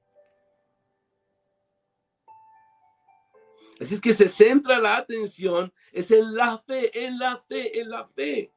Así 3.78 3.94
es 3.94 4.00
que 4.00 4.12
se 4.12 4.28
centra 4.28 4.78
la 4.78 4.96
atención, 4.96 5.72
es 5.92 6.10
en 6.10 6.34
la 6.34 6.58
fe, 6.58 7.04
en 7.04 7.18
la 7.18 7.42
fe, 7.46 7.78
en 7.78 7.90
la 7.90 8.08
fe. 8.08 8.52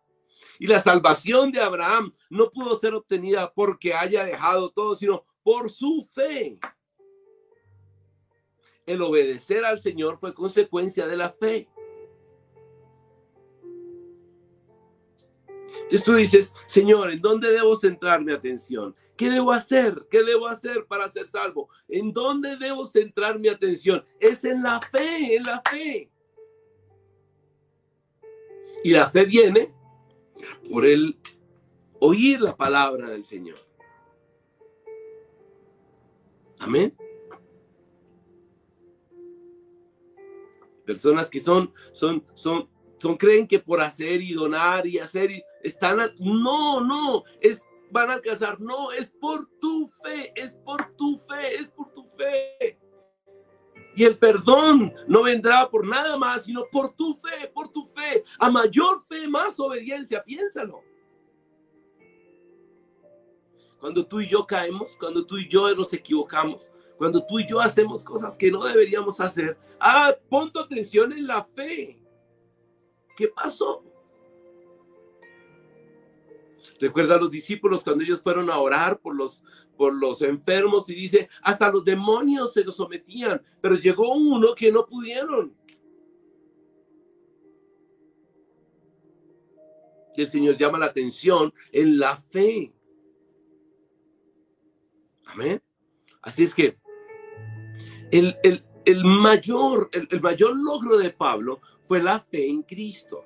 Y 0.58 0.68
la 0.68 0.80
salvación 0.80 1.52
de 1.52 1.62
Abraham 1.62 2.14
no 2.30 2.50
pudo 2.52 2.78
ser 2.80 2.94
obtenida 2.94 3.52
porque 3.54 3.94
haya 3.94 4.24
dejado 4.24 4.70
todo, 4.70 4.96
sino 4.96 5.26
por 5.44 5.70
su 5.70 6.08
fe. 6.12 6.58
El 8.90 9.04
obedecer 9.04 9.66
al 9.66 9.78
Señor 9.78 10.18
fue 10.18 10.34
consecuencia 10.34 11.06
de 11.06 11.16
la 11.16 11.30
fe. 11.30 11.70
Entonces 15.84 16.04
tú 16.04 16.16
dices, 16.16 16.56
Señor, 16.66 17.12
¿en 17.12 17.22
dónde 17.22 17.52
debo 17.52 17.76
centrar 17.76 18.24
mi 18.24 18.34
atención? 18.34 18.96
¿Qué 19.16 19.30
debo 19.30 19.52
hacer? 19.52 20.08
¿Qué 20.10 20.24
debo 20.24 20.48
hacer 20.48 20.88
para 20.88 21.08
ser 21.08 21.28
salvo? 21.28 21.70
¿En 21.88 22.12
dónde 22.12 22.58
debo 22.58 22.84
centrar 22.84 23.38
mi 23.38 23.48
atención? 23.50 24.04
Es 24.20 24.44
en 24.44 24.64
la 24.64 24.82
fe, 24.82 25.36
en 25.36 25.44
la 25.44 25.62
fe. 25.70 26.10
Y 28.84 28.90
la 28.90 29.08
fe 29.08 29.24
viene 29.26 29.72
por 30.68 30.84
el 30.88 31.16
oír 32.00 32.42
la 32.42 32.58
palabra 32.58 33.08
del 33.08 33.24
Señor. 33.24 33.60
Amén. 36.58 36.98
Personas 40.90 41.30
que 41.30 41.40
son, 41.40 41.72
son, 41.92 42.26
son, 42.34 42.68
son, 42.98 43.16
creen 43.16 43.48
que 43.48 43.60
por 43.60 43.80
hacer 43.80 44.24
y 44.24 44.34
donar 44.34 44.88
y 44.88 44.98
hacer 44.98 45.30
y 45.30 45.44
están, 45.62 46.00
no, 46.18 46.82
no, 46.82 47.24
es 47.40 47.64
van 47.92 48.10
a 48.10 48.14
alcanzar. 48.14 48.60
No, 48.60 48.92
es 48.92 49.12
por 49.12 49.46
tu 49.60 49.92
fe, 50.04 50.32
es 50.34 50.56
por 50.56 50.96
tu 50.96 51.16
fe, 51.20 51.60
es 51.60 51.70
por 51.70 51.94
tu 51.94 52.04
fe. 52.18 52.80
Y 53.96 54.04
el 54.04 54.18
perdón 54.18 54.92
no 55.08 55.22
vendrá 55.22 55.70
por 55.70 55.86
nada 55.86 56.18
más, 56.18 56.46
sino 56.46 56.66
por 56.72 56.94
tu 56.94 57.14
fe, 57.14 57.52
por 57.54 57.70
tu 57.70 57.86
fe. 57.86 58.24
A 58.40 58.50
mayor 58.50 59.06
fe, 59.08 59.28
más 59.28 59.60
obediencia. 59.60 60.24
Piénsalo. 60.24 60.82
Cuando 63.80 64.04
tú 64.08 64.22
y 64.22 64.28
yo 64.28 64.48
caemos, 64.48 64.98
cuando 64.98 65.24
tú 65.24 65.38
y 65.38 65.48
yo 65.48 65.76
nos 65.76 65.94
equivocamos, 65.94 66.72
cuando 67.00 67.26
tú 67.26 67.40
y 67.40 67.48
yo 67.48 67.62
hacemos 67.62 68.04
cosas 68.04 68.38
que 68.38 68.52
no 68.52 68.62
deberíamos 68.62 69.22
hacer, 69.22 69.58
ah, 69.80 70.14
pon 70.28 70.52
tu 70.52 70.60
atención 70.60 71.14
en 71.14 71.28
la 71.28 71.46
fe. 71.46 71.98
¿Qué 73.16 73.30
pasó? 73.30 73.86
Recuerda 76.78 77.16
a 77.16 77.20
los 77.20 77.32
discípulos 77.32 77.86
cuando 77.86 78.04
ellos 78.04 78.22
fueron 78.22 78.50
a 78.50 78.60
orar 78.60 79.00
por 79.00 79.16
los, 79.16 79.42
por 79.78 79.96
los 79.96 80.22
enfermos 80.22 80.90
y 80.90 80.96
dice, 80.96 81.30
hasta 81.42 81.72
los 81.72 81.86
demonios 81.86 82.52
se 82.52 82.66
los 82.66 82.76
sometían, 82.76 83.42
pero 83.62 83.76
llegó 83.76 84.14
uno 84.14 84.54
que 84.54 84.70
no 84.70 84.86
pudieron. 84.86 85.56
El 90.18 90.28
Señor 90.28 90.58
llama 90.58 90.80
la 90.80 90.88
atención 90.88 91.54
en 91.72 91.98
la 91.98 92.18
fe. 92.18 92.74
Amén. 95.24 95.62
Así 96.22 96.44
es 96.44 96.54
que 96.54 96.78
el, 98.12 99.04
mayor, 99.04 99.90
el 99.92 100.22
mayor 100.22 100.58
logro 100.58 100.98
de 100.98 101.12
Pablo 101.12 101.60
fue 101.88 102.02
la 102.02 102.20
fe 102.20 102.48
en 102.48 102.64
Cristo. 102.64 103.24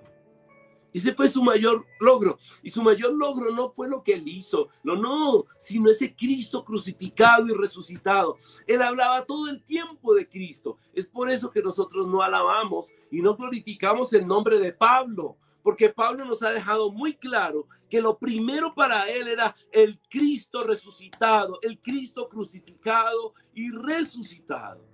Ese 0.93 1.13
fue 1.13 1.27
su 1.27 1.43
mayor 1.43 1.85
logro. 1.99 2.37
Y 2.61 2.69
su 2.69 2.83
mayor 2.83 3.13
logro 3.13 3.51
no 3.51 3.71
fue 3.71 3.89
lo 3.89 4.03
que 4.03 4.13
él 4.13 4.27
hizo, 4.27 4.69
no, 4.83 4.95
no, 4.95 5.45
sino 5.57 5.89
ese 5.89 6.15
Cristo 6.15 6.63
crucificado 6.63 7.47
y 7.47 7.53
resucitado. 7.53 8.37
Él 8.67 8.81
hablaba 8.81 9.25
todo 9.25 9.49
el 9.49 9.63
tiempo 9.63 10.13
de 10.13 10.29
Cristo. 10.29 10.77
Es 10.93 11.07
por 11.07 11.29
eso 11.29 11.49
que 11.49 11.63
nosotros 11.63 12.07
no 12.07 12.21
alabamos 12.21 12.91
y 13.09 13.21
no 13.21 13.35
glorificamos 13.35 14.13
el 14.13 14.27
nombre 14.27 14.59
de 14.59 14.71
Pablo. 14.71 15.37
Porque 15.63 15.89
Pablo 15.89 16.25
nos 16.25 16.43
ha 16.43 16.51
dejado 16.51 16.91
muy 16.91 17.15
claro 17.15 17.67
que 17.89 18.01
lo 18.01 18.17
primero 18.17 18.75
para 18.75 19.09
él 19.09 19.27
era 19.27 19.55
el 19.71 19.99
Cristo 20.09 20.63
resucitado, 20.63 21.57
el 21.61 21.79
Cristo 21.79 22.29
crucificado 22.29 23.33
y 23.55 23.71
resucitado. 23.71 24.85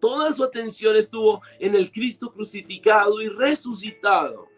Toda 0.00 0.32
su 0.32 0.42
atención 0.42 0.96
estuvo 0.96 1.42
en 1.58 1.74
el 1.74 1.92
Cristo 1.92 2.32
crucificado 2.32 3.20
y 3.20 3.28
resucitado. 3.28 4.48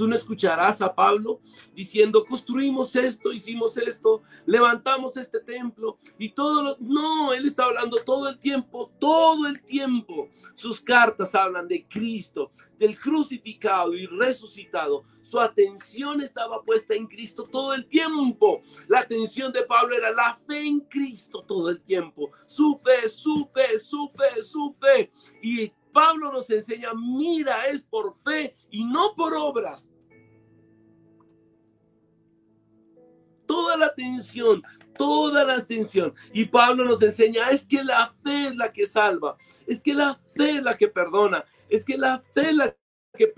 Tú 0.00 0.08
no 0.08 0.16
escucharás 0.16 0.80
a 0.80 0.94
Pablo 0.94 1.42
diciendo, 1.74 2.24
construimos 2.24 2.96
esto, 2.96 3.34
hicimos 3.34 3.76
esto, 3.76 4.22
levantamos 4.46 5.18
este 5.18 5.40
templo 5.40 5.98
y 6.18 6.30
todo 6.30 6.62
lo... 6.62 6.76
No, 6.80 7.34
él 7.34 7.44
está 7.44 7.64
hablando 7.64 7.98
todo 7.98 8.30
el 8.30 8.38
tiempo, 8.38 8.90
todo 8.98 9.46
el 9.46 9.62
tiempo. 9.62 10.29
Sus 10.60 10.82
cartas 10.82 11.34
hablan 11.34 11.66
de 11.66 11.88
Cristo, 11.88 12.52
del 12.78 13.00
crucificado 13.00 13.94
y 13.94 14.04
resucitado. 14.04 15.04
Su 15.22 15.40
atención 15.40 16.20
estaba 16.20 16.62
puesta 16.62 16.92
en 16.92 17.06
Cristo 17.06 17.44
todo 17.50 17.72
el 17.72 17.86
tiempo. 17.86 18.60
La 18.86 18.98
atención 18.98 19.54
de 19.54 19.62
Pablo 19.62 19.96
era 19.96 20.10
la 20.10 20.38
fe 20.46 20.66
en 20.66 20.80
Cristo 20.80 21.44
todo 21.48 21.70
el 21.70 21.80
tiempo. 21.80 22.30
Su 22.46 22.78
fe, 22.84 23.08
su 23.08 23.48
fe, 23.54 23.78
su 23.78 24.10
fe, 24.10 24.42
su 24.42 24.76
fe. 24.78 25.10
Y 25.42 25.72
Pablo 25.94 26.30
nos 26.30 26.50
enseña, 26.50 26.90
mira, 26.92 27.66
es 27.68 27.80
por 27.80 28.18
fe 28.22 28.54
y 28.70 28.84
no 28.84 29.14
por 29.16 29.32
obras. 29.32 29.88
Toda 33.46 33.78
la 33.78 33.86
atención, 33.86 34.62
toda 34.96 35.44
la 35.44 35.54
atención. 35.54 36.14
Y 36.32 36.46
Pablo 36.46 36.84
nos 36.84 37.02
enseña, 37.02 37.50
es 37.50 37.66
que 37.66 37.82
la 37.82 38.14
fe 38.22 38.48
es 38.48 38.56
la 38.56 38.72
que 38.72 38.86
salva, 38.86 39.36
es 39.66 39.80
que 39.80 39.94
la 39.94 40.20
fe 40.36 40.56
es 40.56 40.62
la 40.62 40.76
que 40.76 40.88
perdona, 40.88 41.44
es 41.68 41.84
que 41.84 41.96
la 41.96 42.22
fe 42.34 42.50
es 42.50 42.56
la 42.56 42.76
que 43.16 43.34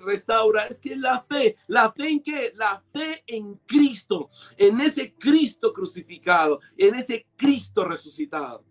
restaura, 0.00 0.66
es 0.66 0.80
que 0.80 0.96
la 0.96 1.22
fe, 1.22 1.56
la 1.66 1.92
fe 1.92 2.08
en 2.08 2.22
qué? 2.22 2.52
La 2.54 2.82
fe 2.92 3.24
en 3.26 3.54
Cristo, 3.66 4.28
en 4.56 4.80
ese 4.80 5.14
Cristo 5.14 5.72
crucificado, 5.72 6.60
en 6.76 6.94
ese 6.94 7.26
Cristo 7.36 7.84
resucitado. 7.84 8.64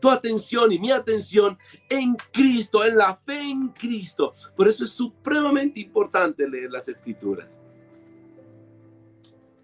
tu 0.00 0.10
atención 0.10 0.70
y 0.72 0.78
mi 0.78 0.90
atención 0.92 1.58
en 1.88 2.16
Cristo, 2.30 2.84
en 2.84 2.98
la 2.98 3.16
fe 3.16 3.40
en 3.40 3.68
Cristo. 3.68 4.34
Por 4.54 4.68
eso 4.68 4.84
es 4.84 4.90
supremamente 4.90 5.80
importante 5.80 6.48
leer 6.48 6.70
las 6.70 6.88
escrituras. 6.88 7.58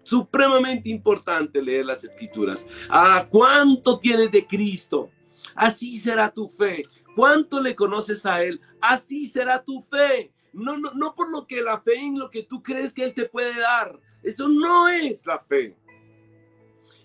Supremamente 0.03 0.89
importante 0.89 1.61
leer 1.61 1.85
las 1.85 2.03
escrituras. 2.03 2.67
¿A 2.89 3.25
cuánto 3.29 3.99
tienes 3.99 4.31
de 4.31 4.45
Cristo? 4.45 5.09
Así 5.55 5.95
será 5.97 6.31
tu 6.31 6.47
fe. 6.47 6.83
¿Cuánto 7.15 7.61
le 7.61 7.75
conoces 7.75 8.25
a 8.25 8.43
Él? 8.43 8.59
Así 8.81 9.25
será 9.25 9.63
tu 9.63 9.81
fe. 9.81 10.31
No, 10.51 10.77
no, 10.77 10.91
no 10.93 11.15
por 11.15 11.29
lo 11.31 11.47
que 11.47 11.61
la 11.61 11.81
fe 11.81 11.95
en 11.95 12.19
lo 12.19 12.29
que 12.29 12.43
tú 12.43 12.61
crees 12.61 12.93
que 12.93 13.03
Él 13.03 13.13
te 13.13 13.25
puede 13.25 13.59
dar. 13.59 13.99
Eso 14.21 14.47
no 14.47 14.87
es 14.87 15.25
la 15.25 15.39
fe. 15.39 15.75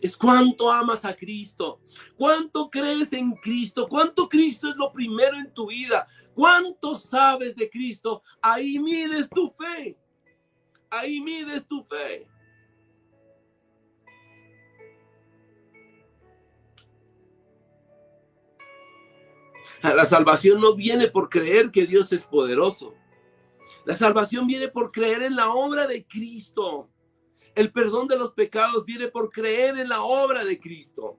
es 0.00 0.16
cuánto 0.16 0.70
amas 0.70 1.04
a 1.04 1.14
Cristo, 1.14 1.80
cuánto 2.16 2.70
crees 2.70 3.12
en 3.12 3.32
Cristo, 3.36 3.88
cuánto 3.88 4.28
Cristo 4.28 4.68
es 4.68 4.76
lo 4.76 4.92
primero 4.92 5.36
en 5.36 5.52
tu 5.52 5.68
vida, 5.68 6.06
cuánto 6.34 6.94
sabes 6.94 7.56
de 7.56 7.68
Cristo. 7.68 8.22
Ahí 8.40 8.78
mides 8.78 9.28
tu 9.28 9.50
fe, 9.50 9.96
ahí 10.90 11.20
mides 11.20 11.66
tu 11.66 11.82
fe. 11.84 12.28
La 19.82 20.04
salvación 20.04 20.60
no 20.60 20.74
viene 20.74 21.08
por 21.08 21.28
creer 21.28 21.70
que 21.70 21.86
Dios 21.86 22.12
es 22.12 22.24
poderoso. 22.24 22.94
La 23.84 23.94
salvación 23.94 24.46
viene 24.46 24.68
por 24.68 24.90
creer 24.92 25.22
en 25.22 25.36
la 25.36 25.50
obra 25.50 25.86
de 25.86 26.04
Cristo. 26.06 26.90
El 27.54 27.72
perdón 27.72 28.06
de 28.06 28.18
los 28.18 28.32
pecados 28.32 28.84
viene 28.84 29.08
por 29.08 29.30
creer 29.30 29.78
en 29.78 29.88
la 29.88 30.02
obra 30.02 30.44
de 30.44 30.60
Cristo. 30.60 31.18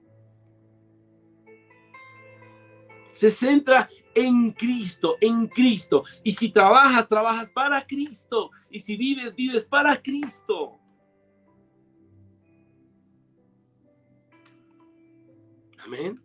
Se 3.12 3.30
centra 3.30 3.88
en 4.14 4.52
Cristo, 4.52 5.16
en 5.20 5.48
Cristo. 5.48 6.04
Y 6.22 6.32
si 6.34 6.50
trabajas, 6.50 7.08
trabajas 7.08 7.50
para 7.50 7.86
Cristo. 7.86 8.50
Y 8.70 8.80
si 8.80 8.96
vives, 8.96 9.34
vives 9.34 9.64
para 9.64 10.00
Cristo. 10.00 10.78
Amén. 15.84 16.20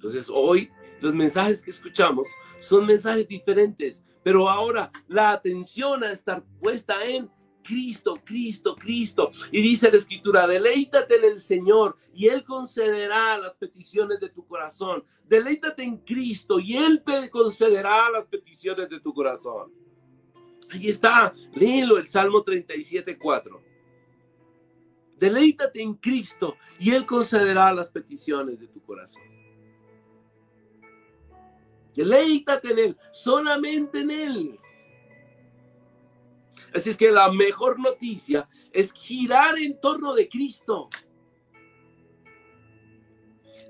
Entonces 0.00 0.30
hoy 0.32 0.70
los 1.02 1.14
mensajes 1.14 1.60
que 1.60 1.70
escuchamos 1.70 2.26
son 2.58 2.86
mensajes 2.86 3.28
diferentes, 3.28 4.02
pero 4.22 4.48
ahora 4.48 4.90
la 5.08 5.32
atención 5.32 6.02
a 6.02 6.10
estar 6.10 6.42
puesta 6.58 7.04
en 7.04 7.30
Cristo, 7.62 8.18
Cristo, 8.24 8.76
Cristo. 8.76 9.30
Y 9.52 9.60
dice 9.60 9.90
la 9.90 9.98
escritura, 9.98 10.46
deleítate 10.46 11.16
en 11.16 11.24
el 11.24 11.40
Señor 11.40 11.98
y 12.14 12.28
Él 12.28 12.44
concederá 12.44 13.36
las 13.36 13.52
peticiones 13.56 14.18
de 14.20 14.30
tu 14.30 14.46
corazón. 14.46 15.04
Deleítate 15.28 15.82
en 15.82 15.98
Cristo 15.98 16.58
y 16.58 16.78
Él 16.78 17.02
concederá 17.30 18.08
las 18.08 18.24
peticiones 18.24 18.88
de 18.88 19.00
tu 19.00 19.12
corazón. 19.12 19.70
Ahí 20.70 20.88
está, 20.88 21.34
léelo 21.52 21.98
el 21.98 22.06
Salmo 22.06 22.42
37, 22.42 23.18
4. 23.18 23.62
Deleítate 25.18 25.82
en 25.82 25.92
Cristo 25.92 26.56
y 26.78 26.92
Él 26.92 27.04
concederá 27.04 27.74
las 27.74 27.90
peticiones 27.90 28.58
de 28.58 28.66
tu 28.68 28.80
corazón. 28.80 29.29
Deleítate 31.94 32.72
en 32.72 32.78
Él, 32.78 32.96
solamente 33.12 34.00
en 34.00 34.10
Él. 34.10 34.60
Así 36.74 36.90
es 36.90 36.96
que 36.96 37.10
la 37.10 37.30
mejor 37.32 37.78
noticia 37.80 38.48
es 38.72 38.92
girar 38.92 39.58
en 39.58 39.80
torno 39.80 40.14
de 40.14 40.28
Cristo. 40.28 40.88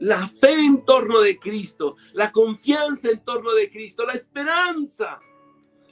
La 0.01 0.27
fe 0.27 0.53
en 0.53 0.85
torno 0.85 1.21
de 1.21 1.39
Cristo, 1.39 1.97
la 2.15 2.33
confianza 2.33 3.11
en 3.11 3.23
torno 3.23 3.53
de 3.53 3.71
Cristo, 3.71 4.07
la 4.07 4.15
esperanza, 4.15 5.21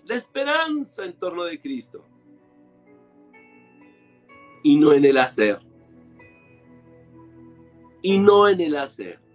la 0.04 0.14
esperanza 0.14 1.04
en 1.04 1.18
torno 1.18 1.44
de 1.44 1.60
Cristo. 1.60 2.04
Y 4.62 4.76
no 4.76 4.92
en 4.92 5.04
el 5.04 5.18
hacer. 5.18 5.60
Y 8.02 8.18
no 8.18 8.48
en 8.48 8.60
el 8.60 8.76
hacer. 8.76 9.27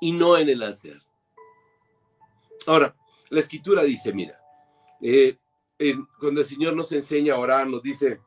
Y 0.00 0.12
no 0.12 0.36
en 0.36 0.48
el 0.48 0.62
hacer. 0.62 1.02
Ahora, 2.66 2.94
la 3.30 3.40
escritura 3.40 3.82
dice, 3.82 4.12
mira, 4.12 4.38
eh, 5.00 5.36
cuando 6.18 6.40
el 6.40 6.46
Señor 6.46 6.74
nos 6.74 6.92
enseña 6.92 7.34
a 7.34 7.38
orar, 7.38 7.66
nos 7.66 7.82
dice, 7.82 8.20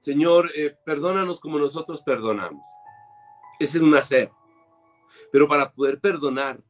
Señor, 0.00 0.50
eh, 0.54 0.76
perdónanos 0.84 1.40
como 1.40 1.58
nosotros 1.58 2.02
perdonamos. 2.02 2.66
Ese 3.58 3.78
es 3.78 3.82
un 3.82 3.96
hacer. 3.96 4.30
Pero 5.32 5.48
para 5.48 5.72
poder 5.72 6.00
perdonar, 6.00 6.62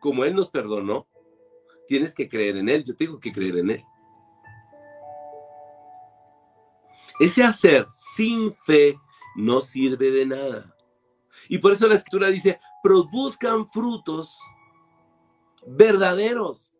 como 0.00 0.24
Él 0.24 0.34
nos 0.34 0.50
perdonó, 0.50 1.06
tienes 1.88 2.14
que 2.14 2.28
creer 2.28 2.56
en 2.56 2.68
Él. 2.68 2.84
Yo 2.84 2.96
tengo 2.96 3.20
que 3.20 3.32
creer 3.32 3.58
en 3.58 3.70
Él. 3.70 3.84
Ese 7.18 7.42
hacer 7.42 7.86
sin 7.90 8.52
fe 8.52 8.98
no 9.36 9.60
sirve 9.60 10.10
de 10.10 10.26
nada. 10.26 10.75
Y 11.48 11.58
por 11.58 11.72
eso 11.72 11.86
la 11.86 11.94
escritura 11.94 12.28
dice, 12.28 12.60
produzcan 12.82 13.70
frutos 13.70 14.38
verdaderos. 15.66 16.72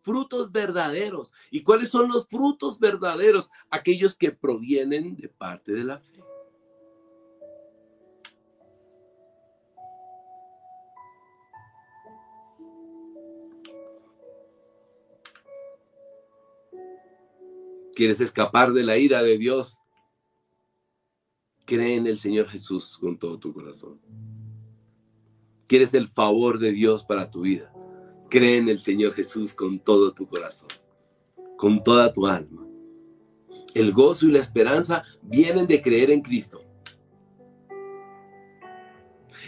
Frutos 0.00 0.50
verdaderos. 0.50 1.32
¿Y 1.50 1.62
cuáles 1.62 1.88
son 1.88 2.08
los 2.08 2.26
frutos 2.26 2.78
verdaderos? 2.78 3.50
Aquellos 3.70 4.16
que 4.16 4.32
provienen 4.32 5.16
de 5.16 5.28
parte 5.28 5.72
de 5.72 5.84
la 5.84 5.98
fe. 5.98 6.22
¿Quieres 17.94 18.20
escapar 18.20 18.72
de 18.72 18.82
la 18.82 18.96
ira 18.96 19.22
de 19.22 19.36
Dios? 19.38 19.81
Cree 21.72 21.96
en 21.96 22.06
el 22.06 22.18
Señor 22.18 22.50
Jesús 22.50 22.98
con 23.00 23.16
todo 23.16 23.38
tu 23.38 23.50
corazón. 23.54 23.98
¿Quieres 25.66 25.94
el 25.94 26.06
favor 26.06 26.58
de 26.58 26.70
Dios 26.70 27.02
para 27.02 27.30
tu 27.30 27.40
vida? 27.40 27.72
Cree 28.28 28.58
en 28.58 28.68
el 28.68 28.78
Señor 28.78 29.14
Jesús 29.14 29.54
con 29.54 29.78
todo 29.78 30.12
tu 30.12 30.28
corazón, 30.28 30.68
con 31.56 31.82
toda 31.82 32.12
tu 32.12 32.26
alma. 32.26 32.68
El 33.72 33.90
gozo 33.92 34.26
y 34.26 34.32
la 34.32 34.40
esperanza 34.40 35.02
vienen 35.22 35.66
de 35.66 35.80
creer 35.80 36.10
en 36.10 36.20
Cristo. 36.20 36.62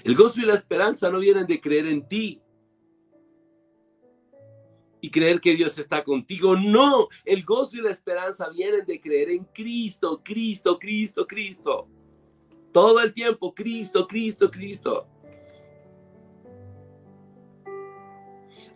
El 0.02 0.14
gozo 0.14 0.40
y 0.40 0.46
la 0.46 0.54
esperanza 0.54 1.10
no 1.10 1.18
vienen 1.18 1.46
de 1.46 1.60
creer 1.60 1.84
en 1.88 2.08
ti 2.08 2.40
y 5.02 5.10
creer 5.10 5.42
que 5.42 5.54
Dios 5.54 5.78
está 5.78 6.02
contigo. 6.02 6.56
No, 6.56 7.08
el 7.26 7.44
gozo 7.44 7.76
y 7.76 7.82
la 7.82 7.90
esperanza 7.90 8.48
vienen 8.48 8.86
de 8.86 8.98
creer 8.98 9.28
en 9.28 9.44
Cristo, 9.52 10.22
Cristo, 10.24 10.78
Cristo, 10.78 11.26
Cristo. 11.26 11.90
Todo 12.74 13.00
el 13.00 13.12
tiempo, 13.12 13.54
Cristo, 13.54 14.04
Cristo, 14.08 14.50
Cristo. 14.50 15.06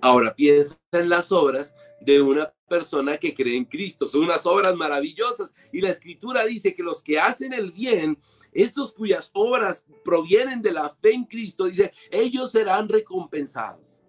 Ahora 0.01 0.33
piensa 0.37 0.79
en 0.93 1.09
las 1.09 1.33
obras 1.33 1.75
de 2.01 2.23
una 2.23 2.55
persona 2.69 3.17
que 3.17 3.35
cree 3.35 3.57
en 3.57 3.65
Cristo. 3.65 4.07
Son 4.07 4.23
unas 4.23 4.47
obras 4.47 4.77
maravillosas. 4.77 5.53
Y 5.73 5.81
la 5.81 5.91
escritura 5.91 6.47
dice 6.47 6.77
que 6.77 6.83
los 6.85 7.03
que 7.03 7.19
hacen 7.19 7.53
el 7.53 7.73
bien, 7.73 8.17
estos 8.53 8.93
cuyas 8.93 9.33
obras 9.35 9.85
provienen 10.05 10.63
de 10.63 10.71
la 10.71 10.95
fe 11.03 11.15
en 11.15 11.25
Cristo, 11.25 11.65
dice, 11.65 11.91
ellos 12.13 12.53
serán 12.53 12.89
recompensados. 12.89 14.01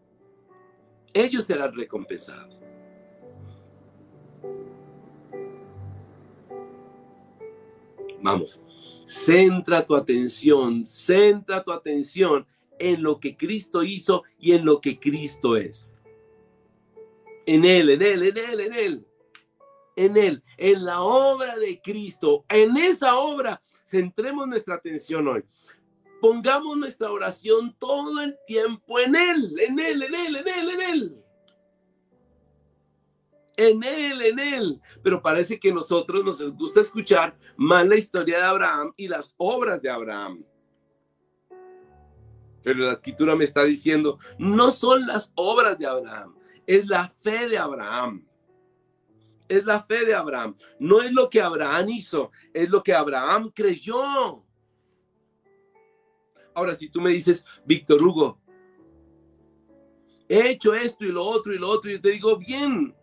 Ellos 1.15 1.45
serán 1.45 1.73
recompensados. 1.73 2.62
Vamos. 8.21 8.62
Centra 9.09 9.87
tu 9.87 9.95
atención, 9.95 10.85
centra 10.85 11.63
tu 11.63 11.71
atención 11.71 12.45
en 12.77 13.01
lo 13.01 13.19
que 13.19 13.35
Cristo 13.35 13.81
hizo 13.81 14.21
y 14.37 14.51
en 14.51 14.63
lo 14.63 14.79
que 14.79 14.99
Cristo 14.99 15.57
es. 15.57 15.95
En 17.47 17.65
Él, 17.65 17.89
en 17.89 18.03
Él, 18.03 18.21
en 18.21 18.37
Él, 18.37 18.59
en 18.59 18.73
Él. 18.73 19.07
En 19.95 20.15
Él, 20.15 20.43
en 20.57 20.85
la 20.85 21.01
obra 21.01 21.57
de 21.57 21.81
Cristo. 21.81 22.45
En 22.49 22.77
esa 22.77 23.17
obra, 23.17 23.59
centremos 23.83 24.47
nuestra 24.47 24.75
atención 24.75 25.27
hoy. 25.27 25.43
Pongamos 26.21 26.77
nuestra 26.77 27.11
oración 27.11 27.75
todo 27.79 28.21
el 28.21 28.37
tiempo 28.45 28.99
en 28.99 29.15
Él, 29.15 29.59
en 29.59 29.79
Él, 29.79 30.03
en 30.03 30.13
Él, 30.13 30.35
en 30.35 30.47
Él, 30.47 30.69
en 30.69 30.81
Él 30.81 31.25
en 33.59 33.83
él, 33.83 34.21
en 34.21 34.39
él. 34.39 34.81
Pero 35.03 35.21
parece 35.21 35.59
que 35.59 35.73
nosotros 35.73 36.23
nos 36.23 36.41
gusta 36.53 36.79
escuchar 36.79 37.37
más 37.57 37.85
la 37.85 37.97
historia 37.97 38.37
de 38.37 38.43
Abraham 38.43 38.93
y 38.95 39.07
las 39.09 39.35
obras 39.37 39.81
de 39.81 39.89
Abraham. 39.89 40.45
Pero 42.63 42.79
la 42.79 42.93
escritura 42.93 43.35
me 43.35 43.43
está 43.43 43.63
diciendo, 43.63 44.17
no 44.37 44.71
son 44.71 45.05
las 45.05 45.31
obras 45.35 45.77
de 45.77 45.87
Abraham, 45.87 46.35
es 46.65 46.87
la 46.87 47.09
fe 47.09 47.49
de 47.49 47.57
Abraham. 47.57 48.25
Es 49.49 49.65
la 49.65 49.83
fe 49.83 50.05
de 50.05 50.13
Abraham. 50.13 50.55
No 50.79 51.01
es 51.01 51.11
lo 51.11 51.29
que 51.29 51.41
Abraham 51.41 51.89
hizo, 51.89 52.31
es 52.53 52.69
lo 52.69 52.83
que 52.83 52.93
Abraham 52.93 53.51
creyó. 53.53 54.43
Ahora, 56.53 56.75
si 56.75 56.89
tú 56.89 57.01
me 57.01 57.09
dices, 57.09 57.43
Víctor 57.65 58.01
Hugo, 58.01 58.39
he 60.29 60.51
hecho 60.51 60.73
esto 60.73 61.03
y 61.03 61.11
lo 61.11 61.25
otro 61.25 61.53
y 61.53 61.57
lo 61.57 61.67
otro, 61.67 61.89
y 61.89 61.95
yo 61.95 62.01
te 62.01 62.11
digo, 62.11 62.37
bien, 62.37 62.95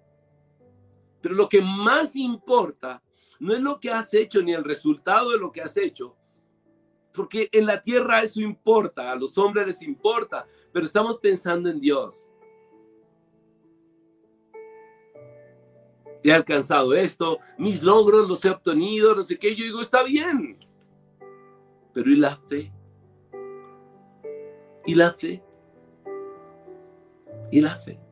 pero 1.26 1.34
lo 1.34 1.48
que 1.48 1.60
más 1.60 2.14
importa 2.14 3.02
no 3.40 3.52
es 3.52 3.58
lo 3.58 3.80
que 3.80 3.90
has 3.90 4.14
hecho 4.14 4.40
ni 4.44 4.54
el 4.54 4.62
resultado 4.62 5.30
de 5.30 5.40
lo 5.40 5.50
que 5.50 5.60
has 5.60 5.76
hecho. 5.76 6.16
porque 7.12 7.48
en 7.50 7.66
la 7.66 7.82
tierra 7.82 8.22
eso 8.22 8.40
importa, 8.40 9.10
a 9.10 9.16
los 9.16 9.36
hombres 9.36 9.66
les 9.66 9.82
importa, 9.82 10.46
pero 10.72 10.86
estamos 10.86 11.18
pensando 11.18 11.68
en 11.68 11.80
Dios. 11.80 12.30
He 16.22 16.32
alcanzado 16.32 16.94
esto, 16.94 17.40
mis 17.58 17.82
logros 17.82 18.28
los 18.28 18.44
he 18.44 18.50
obtenido, 18.50 19.12
no 19.16 19.22
sé 19.24 19.36
qué. 19.36 19.56
Yo 19.56 19.64
digo, 19.64 19.80
está 19.80 20.04
bien. 20.04 20.64
Pero 21.92 22.08
¿y 22.08 22.16
la 22.16 22.36
fe? 22.36 22.72
¿Y 24.84 24.94
la 24.94 25.12
fe? 25.12 25.42
¿Y 27.50 27.60
la 27.60 27.74
fe? 27.74 28.05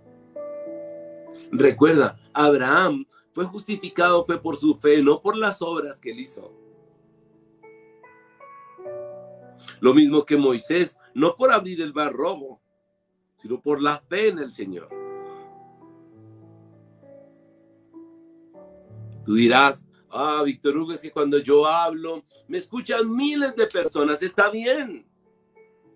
Recuerda, 1.57 2.19
Abraham 2.33 3.07
fue 3.33 3.45
justificado, 3.45 4.25
fue 4.27 4.43
por 4.43 4.57
su 4.57 4.75
fe, 4.75 5.01
no 5.03 5.23
por 5.23 5.37
las 5.37 5.63
obras 5.63 6.01
que 6.01 6.11
él 6.11 6.19
hizo. 6.19 6.53
Lo 9.79 9.95
mismo 9.95 10.25
que 10.25 10.37
Moisés, 10.37 10.99
no 11.15 11.37
por 11.37 11.53
abrir 11.53 11.81
el 11.81 11.93
bar 11.93 12.13
rojo, 12.13 12.61
sino 13.37 13.61
por 13.61 13.81
la 13.81 13.99
fe 13.99 14.29
en 14.29 14.41
el 14.41 14.51
Señor. 14.51 14.89
Tú 19.25 19.35
dirás, 19.35 19.87
ah, 20.11 20.43
Víctor 20.45 20.77
Hugo, 20.77 20.93
es 20.93 21.01
que 21.01 21.13
cuando 21.13 21.39
yo 21.39 21.67
hablo, 21.67 22.25
me 22.49 22.59
escuchan 22.59 23.15
miles 23.15 23.55
de 23.55 23.69
personas, 23.69 24.25
está 24.25 24.51
bien. 24.51 25.07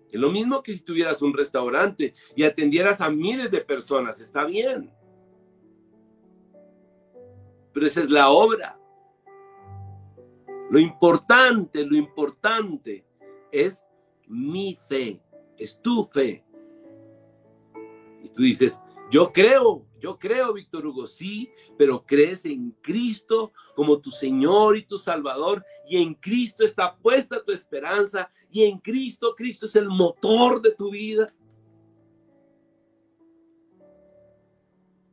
Es 0.09 0.19
lo 0.19 0.31
mismo 0.31 0.63
que 0.63 0.71
si 0.71 0.79
tuvieras 0.79 1.21
un 1.21 1.33
restaurante 1.33 2.13
y 2.33 2.43
atendieras 2.43 3.01
a 3.01 3.11
miles 3.11 3.51
de 3.51 3.59
personas, 3.59 4.21
está 4.21 4.45
bien. 4.45 4.89
Pero 7.73 7.85
esa 7.85 8.01
es 8.01 8.09
la 8.09 8.29
obra. 8.29 8.79
Lo 10.69 10.79
importante, 10.79 11.85
lo 11.85 11.95
importante 11.95 13.05
es 13.51 13.85
mi 14.27 14.75
fe, 14.75 15.21
es 15.57 15.81
tu 15.81 16.03
fe. 16.03 16.45
Y 18.23 18.29
tú 18.29 18.43
dices, 18.43 18.81
yo 19.11 19.33
creo, 19.33 19.87
yo 19.99 20.19
creo, 20.19 20.53
Víctor 20.53 20.85
Hugo, 20.85 21.07
sí, 21.07 21.49
pero 21.77 22.05
crees 22.05 22.45
en 22.45 22.71
Cristo 22.81 23.51
como 23.75 23.99
tu 23.99 24.11
Señor 24.11 24.77
y 24.77 24.85
tu 24.85 24.97
Salvador, 24.97 25.65
y 25.87 25.97
en 25.97 26.13
Cristo 26.13 26.63
está 26.63 26.95
puesta 26.95 27.43
tu 27.43 27.51
esperanza, 27.51 28.31
y 28.51 28.63
en 28.63 28.77
Cristo, 28.77 29.33
Cristo 29.35 29.65
es 29.65 29.75
el 29.75 29.89
motor 29.89 30.61
de 30.61 30.75
tu 30.75 30.91
vida. 30.91 31.33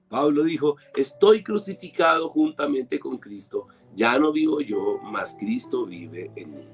Pablo 0.09 0.45
dijo, 0.45 0.77
estoy 0.95 1.42
crucificado 1.42 2.29
juntamente 2.29 2.99
con 2.99 3.19
Cristo, 3.19 3.69
ya 3.95 4.19
no 4.19 4.33
vivo 4.33 4.61
yo, 4.61 4.99
mas 5.03 5.37
Cristo 5.38 5.87
vive 5.87 6.31
en 6.37 6.57
mí. 6.57 6.69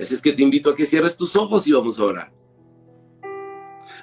Así 0.00 0.14
es 0.14 0.22
que 0.22 0.32
te 0.32 0.42
invito 0.42 0.70
a 0.70 0.76
que 0.76 0.86
cierres 0.86 1.16
tus 1.16 1.34
ojos 1.34 1.66
y 1.66 1.72
vamos 1.72 1.98
a 1.98 2.04
orar. 2.04 2.32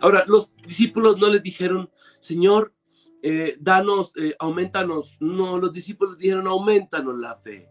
Ahora, 0.01 0.25
los 0.27 0.53
discípulos 0.55 1.17
no 1.17 1.29
les 1.29 1.41
dijeron, 1.41 1.89
Señor, 2.19 2.73
eh, 3.21 3.55
danos, 3.59 4.11
eh, 4.17 4.35
aumentanos. 4.39 5.17
No, 5.19 5.57
los 5.57 5.71
discípulos 5.71 6.17
dijeron, 6.17 6.47
aumentanos 6.47 7.17
la 7.17 7.37
fe. 7.37 7.69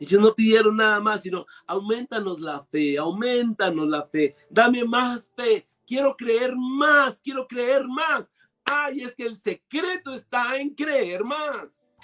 Ellos 0.00 0.20
no 0.20 0.34
pidieron 0.34 0.76
nada 0.76 1.00
más, 1.00 1.22
sino 1.22 1.46
aumentanos 1.66 2.40
la 2.40 2.64
fe, 2.64 2.98
aumentanos 2.98 3.88
la 3.88 4.06
fe, 4.06 4.34
dame 4.50 4.84
más 4.84 5.30
fe, 5.34 5.64
quiero 5.86 6.16
creer 6.16 6.54
más, 6.56 7.20
quiero 7.20 7.46
creer 7.46 7.86
más. 7.86 8.28
Ay, 8.64 9.02
es 9.02 9.14
que 9.14 9.24
el 9.24 9.36
secreto 9.36 10.14
está 10.14 10.56
en 10.56 10.74
creer 10.74 11.22
más. 11.22 11.96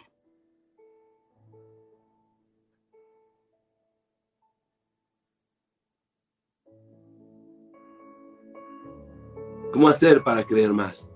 ¿Cómo 9.73 9.89
hacer 9.89 10.23
para 10.23 10.45
creer 10.45 10.73
más? 10.73 11.07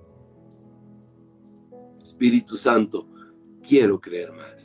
Espíritu 2.02 2.56
Santo, 2.56 3.08
quiero 3.66 4.00
creer 4.00 4.32
más. 4.32 4.63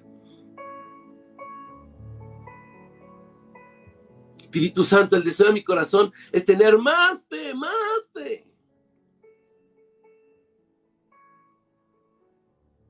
Espíritu 4.50 4.84
Santo, 4.84 5.16
el 5.16 5.24
deseo 5.24 5.46
de 5.46 5.54
mi 5.54 5.64
corazón 5.64 6.12
es 6.32 6.44
tener 6.44 6.76
más 6.80 7.24
fe, 7.28 7.54
más 7.54 8.10
fe. 8.12 8.52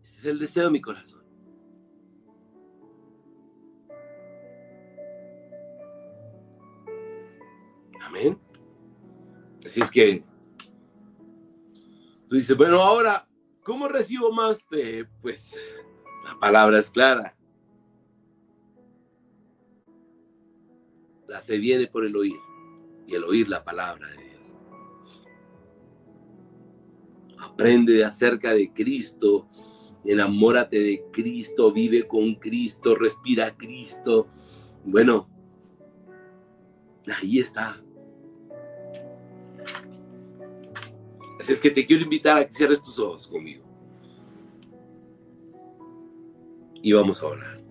Ese 0.01 0.17
es 0.19 0.25
el 0.25 0.39
deseo 0.39 0.63
de 0.63 0.69
mi 0.69 0.79
corazón. 0.79 1.21
Amén. 7.99 8.39
Así 9.65 9.81
es 9.81 9.91
que 9.91 10.23
Tú 12.29 12.35
dices, 12.35 12.55
bueno, 12.55 12.81
ahora, 12.81 13.27
¿cómo 13.63 13.89
recibo 13.89 14.31
más 14.31 14.63
fe? 14.63 15.05
Pues 15.21 15.59
la 16.23 16.39
palabra 16.39 16.79
es 16.79 16.89
clara. 16.89 17.35
La 21.29 21.41
fe 21.41 21.59
viene 21.59 21.85
por 21.85 22.03
el 22.03 22.15
oír 22.15 22.39
y 23.05 23.13
el 23.13 23.23
oír 23.23 23.47
la 23.47 23.63
palabra 23.63 24.07
de 24.09 24.17
Dios. 24.17 24.57
Aprende 27.37 28.03
acerca 28.03 28.51
de 28.53 28.73
Cristo, 28.73 29.47
enamórate 30.03 30.79
de 30.79 31.05
Cristo, 31.11 31.71
vive 31.71 32.07
con 32.07 32.33
Cristo, 32.35 32.95
respira 32.95 33.55
Cristo. 33.55 34.27
Bueno, 34.83 35.29
ahí 37.21 37.37
está. 37.37 37.79
es 41.47 41.59
que 41.59 41.69
te 41.69 41.85
quiero 41.85 42.03
invitar 42.03 42.37
a 42.37 42.45
que 42.45 42.53
cierres 42.53 42.81
tus 42.81 42.97
ojos 42.99 43.27
conmigo. 43.27 43.65
Y 46.81 46.91
vamos 46.93 47.21
a 47.21 47.27
orar. 47.27 47.68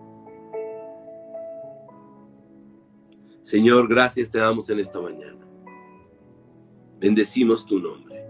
Señor, 3.49 3.87
gracias 3.87 4.29
te 4.29 4.37
damos 4.37 4.69
en 4.69 4.77
esta 4.77 5.01
mañana. 5.01 5.43
Bendecimos 6.99 7.65
tu 7.65 7.79
nombre. 7.79 8.23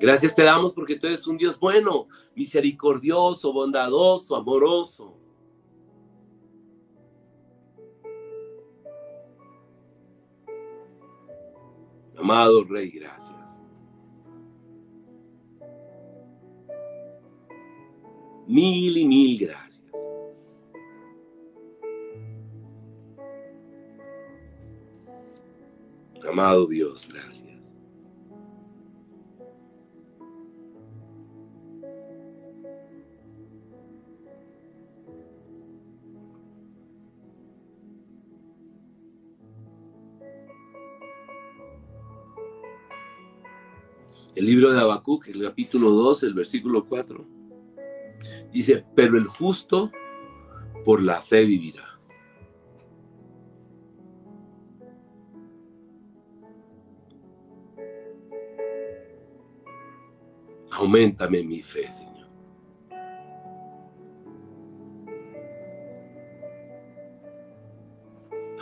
Gracias 0.00 0.34
te 0.34 0.42
damos 0.42 0.72
porque 0.72 0.98
tú 0.98 1.06
eres 1.06 1.24
un 1.28 1.36
Dios 1.36 1.56
bueno, 1.56 2.08
misericordioso, 2.34 3.52
bondadoso, 3.52 4.34
amoroso. 4.34 5.16
Amado 12.18 12.64
Rey, 12.64 12.90
gracias. 12.90 13.38
Mil 18.48 18.96
y 18.96 19.04
mil 19.04 19.38
gracias. 19.38 19.69
Amado 26.30 26.64
Dios, 26.68 27.08
gracias. 27.12 27.58
El 44.36 44.46
libro 44.46 44.72
de 44.72 44.80
Habacuc, 44.80 45.26
el 45.26 45.42
capítulo 45.42 45.90
2, 45.90 46.22
el 46.22 46.34
versículo 46.34 46.86
4. 46.86 47.26
Dice, 48.52 48.84
pero 48.94 49.18
el 49.18 49.26
justo 49.26 49.90
por 50.84 51.02
la 51.02 51.20
fe 51.20 51.44
vivirá. 51.44 51.89
Aumentame 60.80 61.42
mi 61.42 61.60
fe, 61.60 61.92
Señor. 61.92 62.26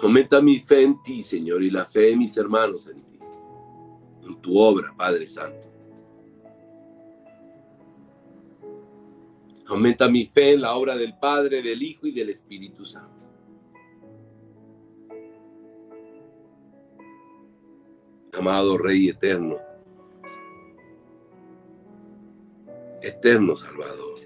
Aumenta 0.02 0.40
mi 0.40 0.58
fe 0.58 0.82
en 0.82 1.00
ti, 1.00 1.22
Señor, 1.22 1.62
y 1.62 1.70
la 1.70 1.84
fe 1.84 2.00
de 2.00 2.16
mis 2.16 2.36
hermanos 2.36 2.88
en 2.88 3.04
ti, 3.04 3.20
en 4.26 4.40
tu 4.40 4.58
obra, 4.58 4.92
Padre 4.96 5.28
Santo. 5.28 5.68
Aumenta 9.68 10.08
mi 10.08 10.26
fe 10.26 10.54
en 10.54 10.62
la 10.62 10.74
obra 10.74 10.96
del 10.96 11.16
Padre, 11.20 11.62
del 11.62 11.80
Hijo 11.80 12.08
y 12.08 12.10
del 12.10 12.30
Espíritu 12.30 12.84
Santo. 12.84 13.14
Amado 18.32 18.76
Rey 18.76 19.08
eterno, 19.08 19.67
eterno 23.08 23.56
Salvador. 23.56 24.18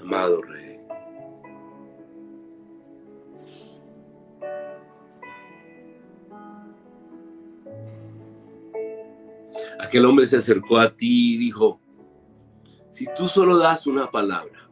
Amado 0.00 0.42
Rey. 0.42 0.78
Aquel 9.80 10.04
hombre 10.04 10.26
se 10.26 10.36
acercó 10.36 10.78
a 10.78 10.94
ti 10.94 11.34
y 11.34 11.38
dijo, 11.38 11.81
si 12.92 13.06
tú 13.16 13.26
solo 13.26 13.56
das 13.56 13.86
una 13.86 14.10
palabra, 14.10 14.68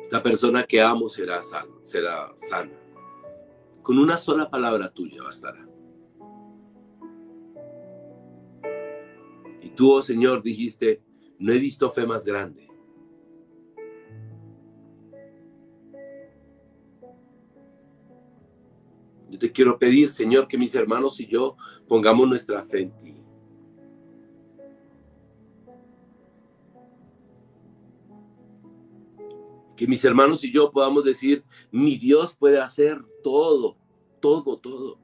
esta 0.00 0.22
persona 0.22 0.64
que 0.64 0.80
amo 0.80 1.10
será 1.10 1.42
sana, 1.42 1.70
será 1.82 2.32
sana. 2.36 2.72
Con 3.82 3.98
una 3.98 4.16
sola 4.16 4.48
palabra 4.48 4.88
tuya 4.88 5.22
bastará. 5.22 5.68
Y 9.60 9.68
tú, 9.76 9.92
oh 9.92 10.00
Señor, 10.00 10.42
dijiste, 10.42 11.02
no 11.38 11.52
he 11.52 11.58
visto 11.58 11.90
fe 11.90 12.06
más 12.06 12.24
grande. 12.24 12.66
Yo 19.28 19.38
te 19.38 19.52
quiero 19.52 19.78
pedir, 19.78 20.08
Señor, 20.08 20.48
que 20.48 20.56
mis 20.56 20.74
hermanos 20.74 21.20
y 21.20 21.26
yo 21.26 21.56
pongamos 21.86 22.26
nuestra 22.26 22.64
fe 22.64 22.80
en 22.80 22.98
ti. 23.00 23.21
Que 29.82 29.88
mis 29.88 30.04
hermanos 30.04 30.44
y 30.44 30.52
yo 30.52 30.70
podamos 30.70 31.02
decir, 31.02 31.44
mi 31.72 31.96
Dios 31.98 32.36
puede 32.36 32.60
hacer 32.60 33.04
todo, 33.20 33.76
todo, 34.20 34.56
todo. 34.56 34.96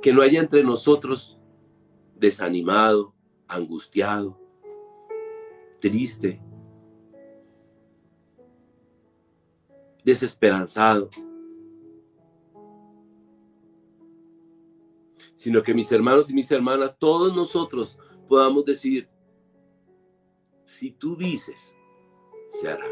Que 0.00 0.14
no 0.14 0.22
haya 0.22 0.40
entre 0.40 0.64
nosotros 0.64 1.38
desanimado, 2.14 3.14
angustiado, 3.46 4.40
triste, 5.78 6.40
desesperanzado, 10.02 11.10
sino 15.34 15.62
que 15.62 15.74
mis 15.74 15.92
hermanos 15.92 16.30
y 16.30 16.32
mis 16.32 16.50
hermanas, 16.50 16.96
todos 16.98 17.36
nosotros 17.36 17.98
podamos 18.26 18.64
decir, 18.64 19.10
si 20.66 20.90
tú 20.90 21.16
dices, 21.16 21.74
se 22.50 22.68
hará. 22.68 22.84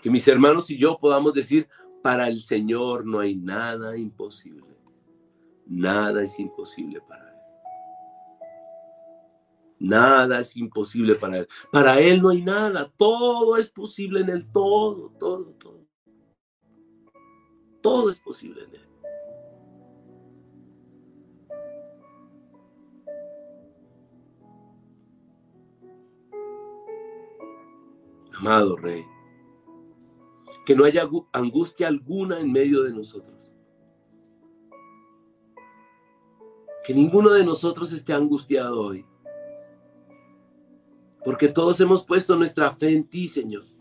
Que 0.00 0.10
mis 0.10 0.28
hermanos 0.28 0.70
y 0.70 0.78
yo 0.78 0.98
podamos 0.98 1.34
decir, 1.34 1.66
para 2.02 2.28
el 2.28 2.38
Señor 2.38 3.04
no 3.04 3.18
hay 3.18 3.34
nada 3.34 3.96
imposible. 3.96 4.76
Nada 5.66 6.22
es 6.22 6.38
imposible 6.38 7.00
para 7.00 7.28
Él. 7.28 7.36
Nada 9.78 10.40
es 10.40 10.56
imposible 10.56 11.16
para 11.16 11.38
Él. 11.38 11.48
Para 11.72 11.98
Él 11.98 12.22
no 12.22 12.28
hay 12.28 12.42
nada. 12.42 12.92
Todo 12.96 13.56
es 13.56 13.70
posible 13.70 14.20
en 14.20 14.28
Él. 14.28 14.52
Todo, 14.52 15.10
todo, 15.18 15.54
todo. 15.54 15.85
Todo 17.86 18.10
es 18.10 18.18
posible 18.18 18.64
en 18.64 18.74
Él. 18.74 18.80
Amado 28.36 28.76
Rey, 28.76 29.04
que 30.66 30.74
no 30.74 30.84
haya 30.84 31.08
angustia 31.32 31.86
alguna 31.86 32.40
en 32.40 32.50
medio 32.50 32.82
de 32.82 32.92
nosotros. 32.92 33.56
Que 36.84 36.92
ninguno 36.92 37.30
de 37.30 37.44
nosotros 37.44 37.92
esté 37.92 38.12
angustiado 38.12 38.80
hoy. 38.80 39.06
Porque 41.24 41.46
todos 41.46 41.80
hemos 41.80 42.04
puesto 42.04 42.34
nuestra 42.34 42.72
fe 42.72 42.92
en 42.92 43.08
ti, 43.08 43.28
Señor. 43.28 43.75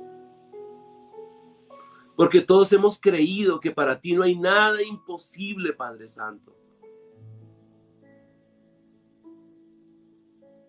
Porque 2.16 2.42
todos 2.42 2.72
hemos 2.72 3.00
creído 3.00 3.60
que 3.60 3.72
para 3.72 4.00
ti 4.00 4.14
no 4.14 4.24
hay 4.24 4.36
nada 4.36 4.82
imposible, 4.82 5.74
Padre 5.74 6.08
Santo. 6.08 6.56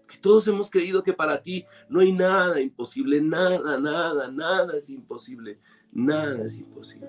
Que 0.09 0.19
todos 0.19 0.47
hemos 0.49 0.69
creído 0.71 1.03
que 1.03 1.13
para 1.13 1.41
ti 1.41 1.65
no 1.89 2.01
hay 2.01 2.13
nada 2.13 2.61
imposible, 2.61 3.21
nada, 3.21 3.79
nada, 3.79 4.31
nada 4.31 4.77
es 4.77 4.91
imposible, 4.91 5.61
nada 5.93 6.45
es 6.45 6.59
imposible. 6.59 7.09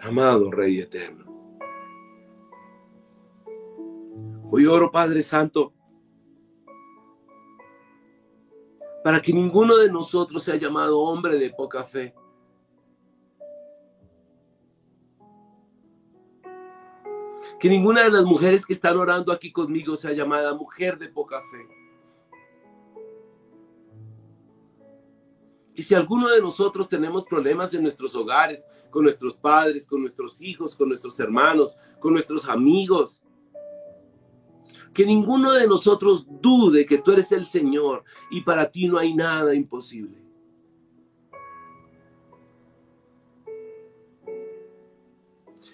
Amado 0.00 0.50
Rey 0.50 0.80
Eterno. 0.80 1.24
Hoy 4.50 4.66
oro, 4.66 4.90
Padre 4.90 5.22
Santo, 5.22 5.75
para 9.06 9.22
que 9.22 9.32
ninguno 9.32 9.76
de 9.76 9.88
nosotros 9.88 10.42
sea 10.42 10.56
llamado 10.56 10.98
hombre 10.98 11.38
de 11.38 11.50
poca 11.50 11.84
fe. 11.84 12.12
Que 17.60 17.68
ninguna 17.68 18.02
de 18.02 18.10
las 18.10 18.24
mujeres 18.24 18.66
que 18.66 18.72
están 18.72 18.96
orando 18.96 19.30
aquí 19.30 19.52
conmigo 19.52 19.94
sea 19.94 20.10
llamada 20.10 20.54
mujer 20.54 20.98
de 20.98 21.08
poca 21.08 21.40
fe. 21.40 21.68
Que 25.72 25.84
si 25.84 25.94
alguno 25.94 26.28
de 26.28 26.42
nosotros 26.42 26.88
tenemos 26.88 27.26
problemas 27.26 27.72
en 27.74 27.82
nuestros 27.82 28.12
hogares, 28.16 28.66
con 28.90 29.04
nuestros 29.04 29.36
padres, 29.36 29.86
con 29.86 30.00
nuestros 30.00 30.42
hijos, 30.42 30.74
con 30.74 30.88
nuestros 30.88 31.20
hermanos, 31.20 31.76
con 32.00 32.12
nuestros 32.12 32.48
amigos, 32.48 33.22
que 34.96 35.04
ninguno 35.04 35.52
de 35.52 35.66
nosotros 35.66 36.26
dude 36.40 36.86
que 36.86 36.96
tú 36.96 37.12
eres 37.12 37.30
el 37.30 37.44
Señor 37.44 38.02
y 38.30 38.40
para 38.40 38.70
ti 38.70 38.88
no 38.88 38.96
hay 38.96 39.12
nada 39.12 39.54
imposible. 39.54 40.16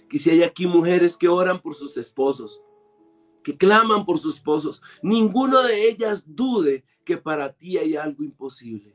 Que 0.08 0.18
si 0.18 0.30
hay 0.30 0.42
aquí 0.42 0.66
mujeres 0.66 1.16
que 1.16 1.28
oran 1.28 1.62
por 1.62 1.76
sus 1.76 1.96
esposos, 1.98 2.64
que 3.44 3.56
claman 3.56 4.04
por 4.04 4.18
sus 4.18 4.38
esposos, 4.38 4.82
ninguno 5.04 5.62
de 5.62 5.88
ellas 5.88 6.24
dude 6.26 6.84
que 7.04 7.16
para 7.16 7.52
ti 7.52 7.78
hay 7.78 7.94
algo 7.94 8.24
imposible. 8.24 8.92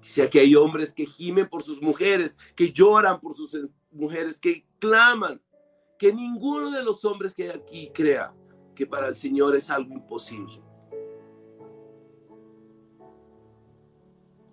Que 0.00 0.08
si 0.08 0.22
aquí 0.22 0.38
hay 0.38 0.54
hombres 0.56 0.90
que 0.90 1.04
gimen 1.04 1.50
por 1.50 1.62
sus 1.62 1.82
mujeres, 1.82 2.38
que 2.56 2.72
lloran 2.72 3.20
por 3.20 3.34
sus 3.34 3.54
mujeres, 3.90 4.40
que 4.40 4.64
claman 4.78 5.42
que 6.00 6.14
ninguno 6.14 6.70
de 6.70 6.82
los 6.82 7.04
hombres 7.04 7.34
que 7.34 7.42
hay 7.42 7.50
aquí 7.50 7.90
crea 7.92 8.34
que 8.74 8.86
para 8.86 9.08
el 9.08 9.14
Señor 9.14 9.54
es 9.54 9.68
algo 9.68 9.92
imposible. 9.92 10.62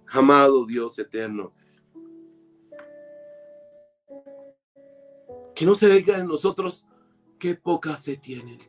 Amado 0.08 0.66
Dios 0.66 1.00
eterno, 1.00 1.54
que 5.56 5.66
no 5.66 5.74
se 5.74 5.88
venga 5.88 6.18
en 6.18 6.28
nosotros 6.28 6.86
qué 7.40 7.56
poca 7.56 7.96
fe 7.96 8.18
tienen, 8.18 8.60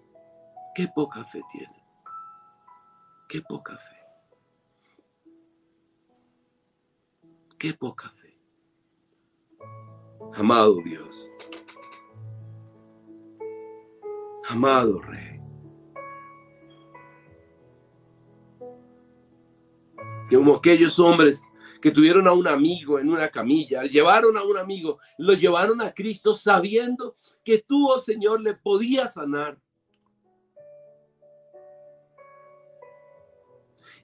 qué 0.72 0.87
poca 0.87 1.24
fe 1.24 1.43
tienen, 1.51 1.83
qué 3.29 3.43
poca 3.43 3.76
fe, 3.76 3.97
qué 7.59 7.74
poca 7.74 8.09
fe. 8.11 8.41
Amado 10.35 10.76
Dios. 10.85 11.29
Amado 14.49 15.01
Rey. 15.03 15.40
Como 20.30 20.57
aquellos 20.57 20.99
hombres 20.99 21.42
que 21.80 21.90
tuvieron 21.90 22.26
a 22.26 22.32
un 22.32 22.49
amigo 22.49 22.99
en 22.99 23.11
una 23.11 23.28
camilla, 23.28 23.84
llevaron 23.84 24.36
a 24.36 24.42
un 24.42 24.59
amigo, 24.59 24.99
lo 25.18 25.34
llevaron 25.34 25.80
a 25.80 25.92
Cristo 25.92 26.34
sabiendo 26.34 27.16
que 27.44 27.59
tú, 27.59 27.88
oh 27.88 28.01
Señor, 28.01 28.40
le 28.40 28.55
podías 28.55 29.14
sanar. 29.14 29.59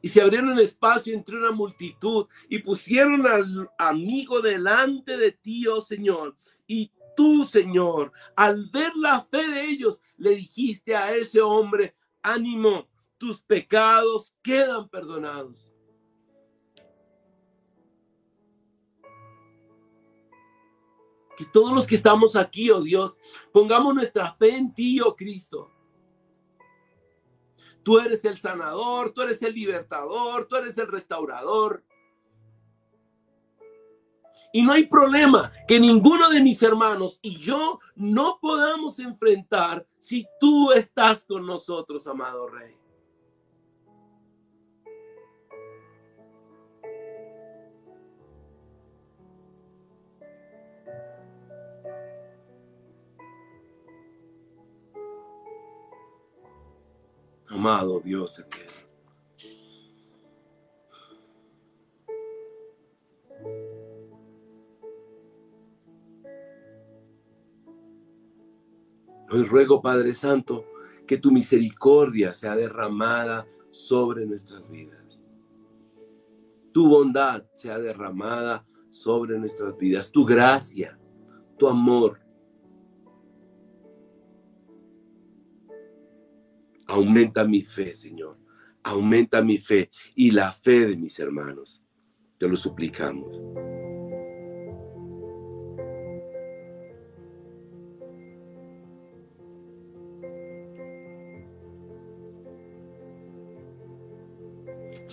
Y 0.01 0.09
se 0.09 0.20
abrieron 0.20 0.59
espacio 0.59 1.14
entre 1.14 1.36
una 1.36 1.51
multitud 1.51 2.26
y 2.49 2.59
pusieron 2.59 3.26
al 3.26 3.70
amigo 3.78 4.42
delante 4.42 5.16
de 5.16 5.32
ti, 5.32 5.66
oh 5.66 5.80
Señor. 5.80 6.36
Y 6.66 6.92
tú, 7.16 7.44
Señor, 7.44 8.12
al 8.36 8.66
ver 8.70 8.94
la 8.96 9.20
fe 9.20 9.46
de 9.48 9.64
ellos, 9.64 10.02
le 10.16 10.30
dijiste 10.36 10.94
a 10.96 11.14
ese 11.14 11.40
hombre, 11.40 11.94
ánimo, 12.22 12.88
tus 13.18 13.40
pecados 13.40 14.34
quedan 14.42 14.88
perdonados. 14.88 15.70
Que 21.36 21.44
todos 21.46 21.72
los 21.72 21.86
que 21.86 21.96
estamos 21.96 22.36
aquí, 22.36 22.70
oh 22.70 22.80
Dios, 22.80 23.18
pongamos 23.52 23.94
nuestra 23.94 24.34
fe 24.34 24.56
en 24.56 24.72
ti, 24.72 25.00
oh 25.00 25.16
Cristo. 25.16 25.70
Tú 27.82 27.98
eres 27.98 28.24
el 28.24 28.38
sanador, 28.38 29.10
tú 29.10 29.22
eres 29.22 29.42
el 29.42 29.54
libertador, 29.54 30.46
tú 30.46 30.56
eres 30.56 30.78
el 30.78 30.86
restaurador. 30.86 31.84
Y 34.55 34.62
no 34.62 34.70
hay 34.70 34.86
problema 34.86 35.50
que 35.66 35.80
ninguno 35.80 36.30
de 36.30 36.40
mis 36.40 36.62
hermanos 36.62 37.18
y 37.22 37.36
yo 37.38 37.80
no 37.96 38.38
podamos 38.40 39.00
enfrentar 39.00 39.84
si 39.98 40.28
tú 40.38 40.70
estás 40.70 41.24
con 41.24 41.44
nosotros, 41.44 42.07
amado 42.07 42.46
Rey. 42.46 42.76
Amado 57.48 57.98
Dios 57.98 58.38
eterno. 58.38 58.74
Ruego, 69.43 69.82
Padre 69.82 70.12
Santo, 70.12 70.66
que 71.07 71.18
tu 71.18 71.32
misericordia 71.32 72.32
sea 72.32 72.55
derramada 72.55 73.47
sobre 73.70 74.26
nuestras 74.26 74.70
vidas. 74.70 75.24
Tu 76.72 76.89
bondad 76.89 77.45
sea 77.53 77.78
derramada 77.78 78.66
sobre 78.91 79.39
nuestras 79.39 79.76
vidas. 79.76 80.11
Tu 80.12 80.24
gracia, 80.24 80.99
tu 81.59 81.66
amor. 81.66 82.20
Aumenta 86.87 87.45
mi 87.45 87.62
fe, 87.62 87.95
Señor. 87.95 88.39
Aumenta 88.82 89.43
mi 89.43 89.59
fe 89.59 89.91
y 90.14 90.30
la 90.30 90.53
fe 90.53 90.87
de 90.87 90.97
mis 90.97 91.18
hermanos. 91.18 91.85
Te 92.39 92.47
lo 92.47 92.57
suplicamos. 92.57 93.84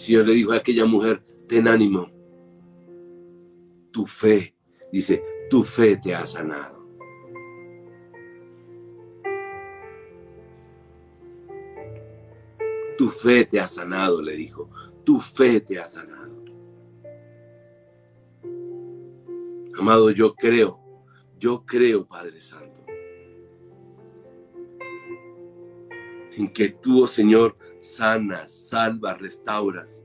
Señor 0.02 0.26
le 0.26 0.34
dijo 0.34 0.52
a 0.52 0.56
aquella 0.56 0.86
mujer, 0.86 1.24
ten 1.48 1.68
ánimo. 1.68 2.10
Tu 3.92 4.08
fe, 4.08 4.56
dice, 4.92 5.24
tu 5.48 5.64
fe 5.64 5.96
te 5.96 6.16
ha 6.16 6.26
sanado. 6.26 6.84
Tu 12.98 13.10
fe 13.10 13.46
te 13.46 13.60
ha 13.60 13.68
sanado, 13.68 14.24
le 14.24 14.36
dijo. 14.36 14.72
Tu 15.04 15.20
fe 15.20 15.62
te 15.62 15.78
ha 15.78 15.88
sanado. 15.88 16.44
Amado, 19.78 20.10
yo 20.10 20.34
creo, 20.34 20.80
yo 21.38 21.64
creo, 21.64 22.08
Padre 22.08 22.42
Santo, 22.42 22.84
en 26.32 26.52
que 26.52 26.70
tú, 26.70 27.04
oh 27.04 27.08
Señor, 27.08 27.56
sanas, 27.82 28.52
salvas, 28.70 29.20
restauras. 29.20 30.04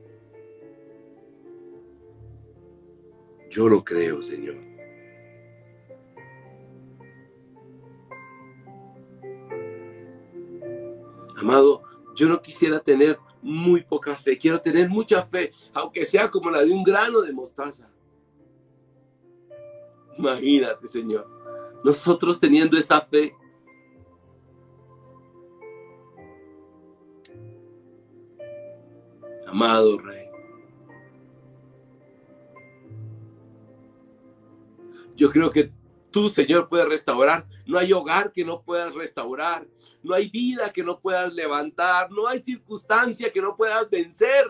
Yo 3.49 3.69
lo 3.69 3.83
creo, 3.83 4.21
Señor. 4.21 4.55
Amado, 11.37 11.83
yo 12.15 12.27
no 12.27 12.41
quisiera 12.41 12.79
tener 12.79 13.19
muy 13.41 13.83
poca 13.83 14.15
fe, 14.15 14.37
quiero 14.37 14.59
tener 14.59 14.89
mucha 14.89 15.23
fe, 15.23 15.51
aunque 15.73 16.03
sea 16.03 16.29
como 16.29 16.49
la 16.49 16.63
de 16.65 16.71
un 16.71 16.83
grano 16.83 17.21
de 17.21 17.31
mostaza. 17.31 17.93
Imagínate, 20.17 20.87
Señor, 20.87 21.29
nosotros 21.83 22.39
teniendo 22.39 22.75
esa 22.77 22.99
fe, 23.01 23.35
amado 29.47 29.97
Rey. 29.97 30.27
Yo 35.15 35.31
creo 35.31 35.51
que 35.51 35.71
tú, 36.11 36.29
Señor, 36.29 36.69
puedes 36.69 36.87
restaurar. 36.87 37.47
No 37.65 37.79
hay 37.79 37.91
hogar 37.91 38.31
que 38.31 38.45
no 38.45 38.61
puedas 38.61 38.93
restaurar. 38.93 39.67
No 40.03 40.13
hay 40.13 40.29
vida 40.29 40.71
que 40.71 40.83
no 40.83 40.99
puedas 40.99 41.33
levantar. 41.33 42.11
No 42.11 42.27
hay 42.27 42.39
circunstancia 42.39 43.31
que 43.31 43.41
no 43.41 43.55
puedas 43.55 43.89
vencer. 43.89 44.45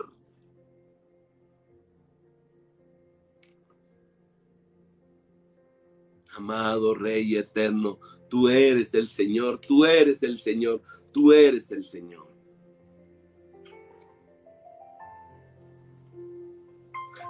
Amado 6.36 6.94
Rey 6.94 7.34
eterno, 7.34 7.98
tú 8.28 8.48
eres 8.48 8.94
el 8.94 9.08
Señor, 9.08 9.58
tú 9.58 9.84
eres 9.84 10.22
el 10.22 10.36
Señor, 10.36 10.80
tú 11.12 11.32
eres 11.32 11.72
el 11.72 11.84
Señor. 11.84 12.27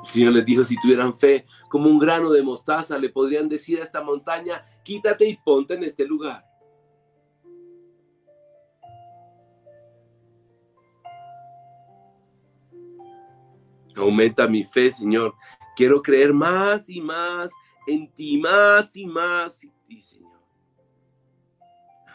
El 0.02 0.08
Señor 0.08 0.32
les 0.32 0.44
dijo, 0.44 0.62
si 0.62 0.76
tuvieran 0.80 1.14
fe 1.14 1.44
como 1.68 1.88
un 1.88 1.98
grano 1.98 2.30
de 2.30 2.42
mostaza, 2.42 2.98
le 2.98 3.08
podrían 3.08 3.48
decir 3.48 3.80
a 3.80 3.84
esta 3.84 4.02
montaña, 4.02 4.64
quítate 4.84 5.28
y 5.28 5.36
ponte 5.36 5.74
en 5.74 5.84
este 5.84 6.04
lugar. 6.04 6.44
Aumenta 13.96 14.46
mi 14.46 14.62
fe, 14.62 14.92
Señor. 14.92 15.34
Quiero 15.74 16.00
creer 16.00 16.32
más 16.32 16.88
y 16.88 17.00
más 17.00 17.52
en 17.86 18.12
ti, 18.12 18.38
más 18.38 18.96
y 18.96 19.06
más 19.06 19.64
en 19.64 19.72
ti, 19.86 20.00
Señor. 20.00 20.40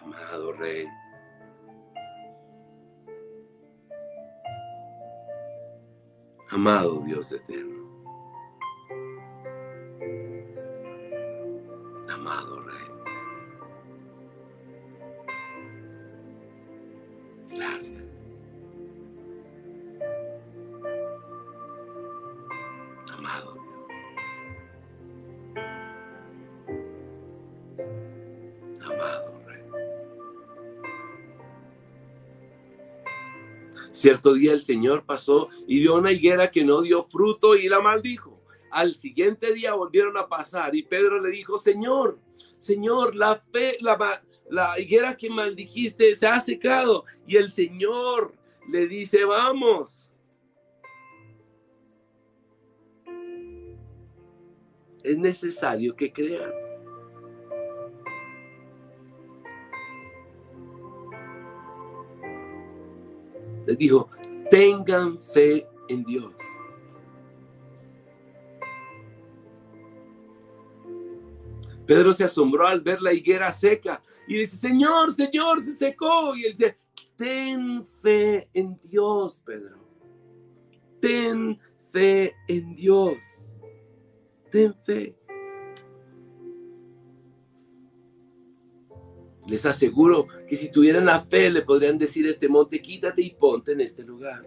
Amado 0.01 0.53
Rey. 0.53 0.88
Amado 6.49 6.99
Dios 7.01 7.31
eterno. 7.31 7.83
Amado 12.09 12.61
Rey. 12.61 12.87
Gracias. 17.49 18.12
Cierto 34.03 34.33
día 34.33 34.51
el 34.51 34.59
Señor 34.59 35.05
pasó 35.05 35.47
y 35.65 35.79
vio 35.79 35.95
una 35.95 36.11
higuera 36.11 36.51
que 36.51 36.65
no 36.65 36.81
dio 36.81 37.05
fruto 37.05 37.55
y 37.55 37.69
la 37.69 37.79
maldijo. 37.79 38.37
Al 38.69 38.95
siguiente 38.95 39.53
día 39.53 39.75
volvieron 39.75 40.17
a 40.17 40.27
pasar 40.27 40.75
y 40.75 40.83
Pedro 40.83 41.21
le 41.21 41.29
dijo, 41.29 41.57
Señor, 41.57 42.19
Señor, 42.59 43.15
la 43.15 43.41
fe, 43.53 43.77
la, 43.79 44.21
la 44.49 44.77
higuera 44.77 45.15
que 45.15 45.29
maldijiste 45.29 46.17
se 46.17 46.27
ha 46.27 46.41
secado. 46.41 47.05
Y 47.25 47.37
el 47.37 47.49
Señor 47.49 48.33
le 48.69 48.89
dice, 48.89 49.23
vamos. 49.23 50.11
Es 55.01 55.17
necesario 55.17 55.95
que 55.95 56.11
crean. 56.11 56.62
Dijo, 63.78 64.09
tengan 64.49 65.19
fe 65.19 65.67
en 65.89 66.03
Dios. 66.03 66.34
Pedro 71.86 72.13
se 72.13 72.24
asombró 72.24 72.67
al 72.67 72.82
ver 72.82 73.01
la 73.01 73.13
higuera 73.13 73.51
seca 73.51 74.01
y 74.28 74.38
dice, 74.38 74.55
Señor, 74.55 75.13
Señor, 75.13 75.61
se 75.61 75.74
secó. 75.74 76.36
Y 76.36 76.45
él 76.45 76.53
dice, 76.53 76.78
ten 77.15 77.86
fe 78.01 78.47
en 78.53 78.80
Dios, 78.80 79.41
Pedro. 79.45 79.78
Ten 81.01 81.59
fe 81.91 82.34
en 82.47 82.76
Dios. 82.76 83.57
Ten 84.49 84.74
fe. 84.86 85.15
Les 89.47 89.65
aseguro 89.65 90.27
que 90.47 90.55
si 90.55 90.71
tuvieran 90.71 91.05
la 91.05 91.19
fe 91.19 91.49
le 91.49 91.63
podrían 91.63 91.97
decir 91.97 92.25
este 92.27 92.47
monte, 92.47 92.81
quítate 92.81 93.21
y 93.21 93.31
ponte 93.31 93.73
en 93.73 93.81
este 93.81 94.03
lugar. 94.03 94.43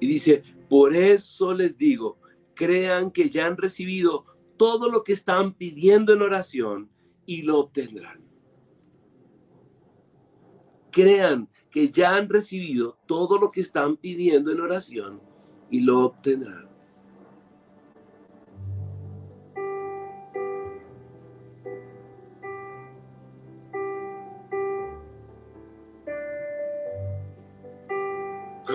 Y 0.00 0.06
dice, 0.06 0.42
por 0.68 0.94
eso 0.94 1.52
les 1.52 1.76
digo, 1.76 2.18
crean 2.54 3.10
que 3.10 3.28
ya 3.28 3.46
han 3.46 3.58
recibido 3.58 4.24
todo 4.56 4.90
lo 4.90 5.04
que 5.04 5.12
están 5.12 5.52
pidiendo 5.54 6.14
en 6.14 6.22
oración 6.22 6.90
y 7.26 7.42
lo 7.42 7.58
obtendrán. 7.58 8.24
Crean 10.90 11.48
que 11.70 11.90
ya 11.90 12.16
han 12.16 12.28
recibido 12.28 12.98
todo 13.06 13.38
lo 13.38 13.50
que 13.50 13.60
están 13.60 13.96
pidiendo 13.96 14.50
en 14.50 14.60
oración 14.60 15.20
y 15.70 15.80
lo 15.80 16.00
obtendrán. 16.00 16.69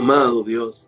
Amado 0.07 0.43
Dios, 0.43 0.87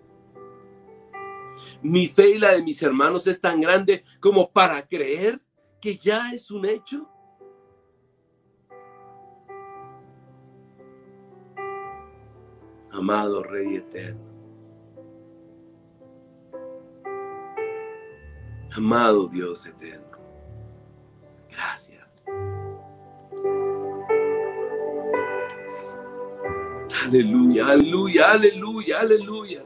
mi 1.82 2.08
fe 2.08 2.36
y 2.36 2.38
la 2.38 2.52
de 2.52 2.62
mis 2.62 2.80
hermanos 2.84 3.26
es 3.26 3.42
tan 3.42 3.60
grande 3.60 4.04
como 4.20 4.48
para 4.48 4.88
creer 4.88 5.42
que 5.82 5.98
ya 5.98 6.32
es 6.32 6.52
un 6.52 6.68
hecho. 6.68 7.10
Amado 12.92 13.42
Rey 13.42 13.78
Eterno. 13.78 14.22
Amado 18.76 19.28
Dios 19.30 19.66
Eterno. 19.66 20.16
Gracias. 21.50 21.87
Aleluya, 27.08 27.68
aleluya, 27.68 28.32
aleluya, 28.32 29.00
aleluya. 29.00 29.64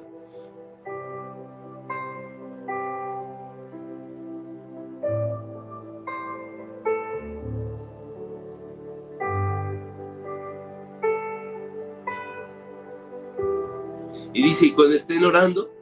Y 14.34 14.44
dice, 14.44 14.68
y 14.68 14.74
cuando 14.74 14.94
estén 14.94 15.26
orando, 15.26 15.74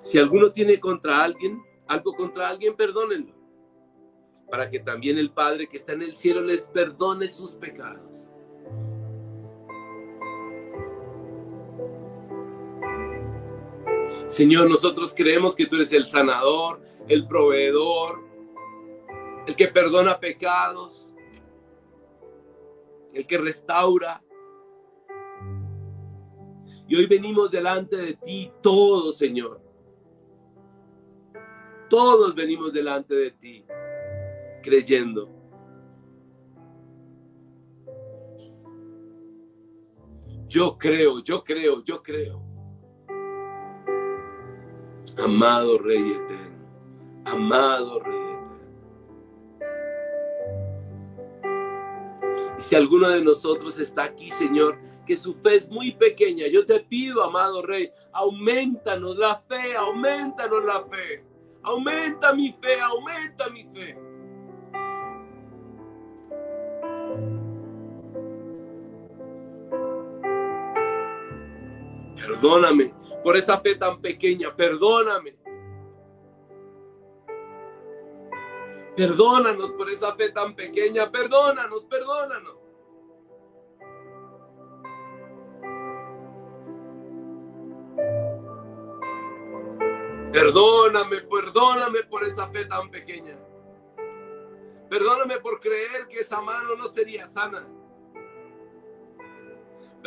si 0.00 0.16
alguno 0.16 0.50
tiene 0.50 0.80
contra 0.80 1.22
alguien, 1.22 1.62
algo 1.86 2.14
contra 2.14 2.48
alguien, 2.48 2.74
perdónenlo, 2.74 3.34
para 4.50 4.70
que 4.70 4.78
también 4.78 5.18
el 5.18 5.30
Padre 5.30 5.68
que 5.68 5.76
está 5.76 5.92
en 5.92 6.00
el 6.00 6.14
cielo 6.14 6.40
les 6.40 6.68
perdone 6.68 7.28
sus 7.28 7.54
pecados. 7.54 8.32
Señor, 14.28 14.68
nosotros 14.68 15.14
creemos 15.16 15.54
que 15.54 15.66
tú 15.66 15.76
eres 15.76 15.92
el 15.92 16.04
sanador, 16.04 16.80
el 17.06 17.28
proveedor, 17.28 18.24
el 19.46 19.54
que 19.54 19.68
perdona 19.68 20.18
pecados, 20.18 21.14
el 23.14 23.24
que 23.24 23.38
restaura. 23.38 24.22
Y 26.88 26.96
hoy 26.96 27.06
venimos 27.06 27.52
delante 27.52 27.96
de 27.96 28.14
ti 28.14 28.50
todos, 28.60 29.16
Señor. 29.16 29.60
Todos 31.88 32.34
venimos 32.34 32.72
delante 32.72 33.14
de 33.14 33.30
ti, 33.30 33.64
creyendo. 34.60 35.30
Yo 40.48 40.76
creo, 40.76 41.22
yo 41.22 41.44
creo, 41.44 41.84
yo 41.84 42.02
creo. 42.02 42.55
Amado 45.18 45.78
Rey 45.78 46.12
eterno, 46.12 46.56
amado 47.24 48.00
Rey 48.00 48.14
eterno. 48.14 48.36
Y 52.58 52.60
si 52.60 52.76
alguno 52.76 53.08
de 53.08 53.22
nosotros 53.22 53.78
está 53.78 54.04
aquí, 54.04 54.30
Señor, 54.30 54.78
que 55.06 55.16
su 55.16 55.34
fe 55.34 55.56
es 55.56 55.70
muy 55.70 55.92
pequeña, 55.92 56.46
yo 56.48 56.66
te 56.66 56.80
pido, 56.80 57.24
amado 57.24 57.62
Rey, 57.62 57.90
aumentanos 58.12 59.16
la 59.16 59.42
fe, 59.48 59.74
aumentanos 59.74 60.64
la 60.64 60.84
fe. 60.84 61.24
Aumenta 61.62 62.32
mi 62.34 62.52
fe, 62.62 62.80
aumenta 62.80 63.48
mi 63.48 63.64
fe. 63.74 63.98
Perdóname 72.16 73.05
por 73.26 73.36
esa 73.36 73.58
fe 73.58 73.74
tan 73.74 74.00
pequeña, 74.00 74.54
perdóname. 74.54 75.36
Perdónanos 78.96 79.72
por 79.72 79.90
esa 79.90 80.14
fe 80.14 80.30
tan 80.30 80.54
pequeña, 80.54 81.10
perdónanos, 81.10 81.84
perdónanos. 81.86 82.54
Perdóname, 90.32 91.16
perdóname 91.22 92.02
por 92.04 92.22
esa 92.22 92.48
fe 92.50 92.66
tan 92.66 92.88
pequeña. 92.92 93.36
Perdóname 94.88 95.40
por 95.40 95.58
creer 95.58 96.06
que 96.06 96.20
esa 96.20 96.40
mano 96.40 96.76
no 96.76 96.86
sería 96.86 97.26
sana. 97.26 97.66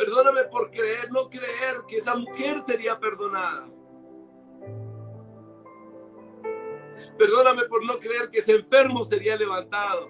Perdóname 0.00 0.44
por 0.44 0.70
creer, 0.70 1.12
no 1.12 1.28
creer 1.28 1.84
que 1.86 1.98
esa 1.98 2.16
mujer 2.16 2.58
sería 2.62 2.98
perdonada. 2.98 3.68
Perdóname 7.18 7.64
por 7.64 7.84
no 7.84 7.98
creer 7.98 8.30
que 8.30 8.38
ese 8.38 8.52
enfermo 8.52 9.04
sería 9.04 9.36
levantado. 9.36 10.08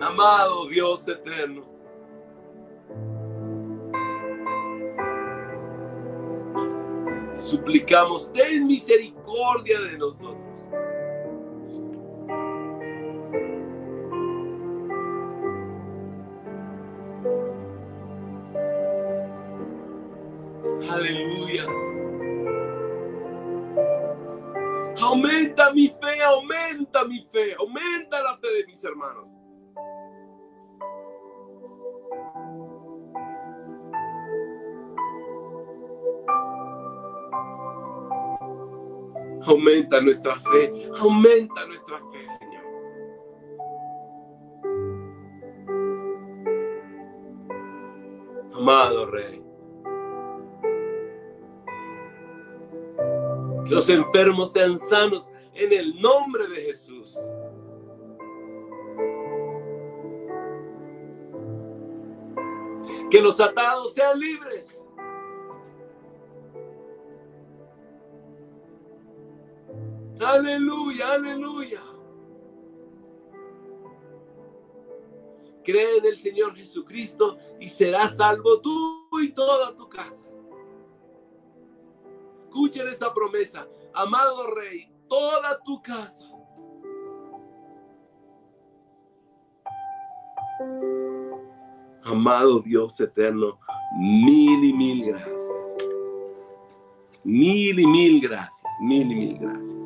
Amado 0.00 0.66
Dios 0.68 1.06
eterno. 1.08 1.68
Suplicamos, 7.38 8.32
ten 8.32 8.66
misericordia 8.66 9.78
de 9.82 9.98
nosotros. 9.98 10.45
Aumenta 25.06 25.72
mi 25.72 25.88
fe, 25.88 26.20
aumenta 26.20 27.04
mi 27.04 27.20
fe, 27.32 27.54
aumenta 27.54 28.20
la 28.22 28.36
fe 28.38 28.48
de 28.50 28.66
mis 28.66 28.82
hermanos. 28.82 29.28
Aumenta 39.46 40.00
nuestra 40.00 40.34
fe, 40.40 40.90
aumenta 40.98 41.66
nuestra 41.66 42.00
fe, 42.10 42.28
Señor. 42.28 42.64
Amado 48.56 49.06
Rey. 49.06 49.45
Los 53.68 53.88
enfermos 53.88 54.52
sean 54.52 54.78
sanos 54.78 55.30
en 55.54 55.72
el 55.72 56.00
nombre 56.00 56.46
de 56.48 56.56
Jesús. 56.56 57.18
Que 63.10 63.20
los 63.20 63.40
atados 63.40 63.94
sean 63.94 64.18
libres. 64.18 64.84
Aleluya, 70.20 71.12
aleluya. 71.12 71.82
Cree 75.64 75.98
en 75.98 76.06
el 76.06 76.16
Señor 76.16 76.54
Jesucristo 76.54 77.36
y 77.60 77.68
serás 77.68 78.16
salvo 78.16 78.60
tú 78.60 79.08
y 79.20 79.32
toda 79.32 79.74
tu 79.74 79.88
casa. 79.88 80.24
Escuchen 82.56 82.88
esa 82.88 83.12
promesa. 83.12 83.68
Amado 83.92 84.54
Rey, 84.54 84.90
toda 85.10 85.62
tu 85.62 85.82
casa. 85.82 86.24
Amado 92.02 92.60
Dios 92.60 92.98
eterno, 92.98 93.58
mil 93.98 94.64
y 94.64 94.72
mil 94.72 95.04
gracias. 95.04 95.50
Mil 97.24 97.78
y 97.78 97.86
mil 97.86 98.22
gracias, 98.22 98.72
mil 98.80 99.12
y 99.12 99.14
mil 99.14 99.38
gracias. 99.38 99.76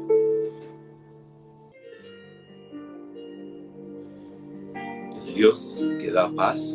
Dios 5.35 5.77
que 5.99 6.13
da 6.13 6.31
paz, 6.31 6.73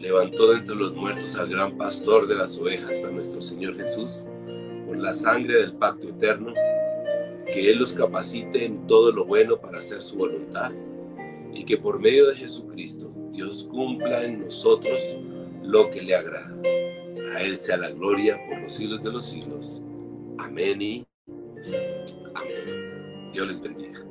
levantó 0.00 0.50
de 0.50 0.58
entre 0.58 0.74
los 0.74 0.94
muertos 0.94 1.36
al 1.36 1.48
gran 1.48 1.76
pastor 1.76 2.26
de 2.26 2.36
las 2.36 2.58
ovejas, 2.58 3.04
a 3.04 3.10
nuestro 3.10 3.40
Señor 3.40 3.76
Jesús, 3.76 4.24
por 4.86 4.96
la 4.98 5.12
sangre 5.12 5.60
del 5.60 5.74
pacto 5.74 6.08
eterno, 6.08 6.52
que 7.46 7.70
Él 7.70 7.78
los 7.78 7.92
capacite 7.94 8.64
en 8.64 8.86
todo 8.86 9.12
lo 9.12 9.24
bueno 9.24 9.58
para 9.58 9.78
hacer 9.78 10.02
su 10.02 10.16
voluntad 10.16 10.72
y 11.52 11.64
que 11.64 11.76
por 11.76 11.98
medio 11.98 12.28
de 12.28 12.36
Jesucristo 12.36 13.10
Dios 13.32 13.68
cumpla 13.70 14.24
en 14.24 14.44
nosotros 14.44 15.02
lo 15.62 15.90
que 15.90 16.02
le 16.02 16.14
agrada. 16.14 16.54
A 17.34 17.42
Él 17.42 17.56
sea 17.56 17.76
la 17.76 17.90
gloria 17.90 18.38
por 18.48 18.60
los 18.60 18.72
siglos 18.72 19.02
de 19.02 19.12
los 19.12 19.24
siglos. 19.24 19.82
Amén 20.38 20.80
y 20.80 21.06
amén. 22.34 23.30
Dios 23.32 23.48
les 23.48 23.60
bendiga. 23.60 24.07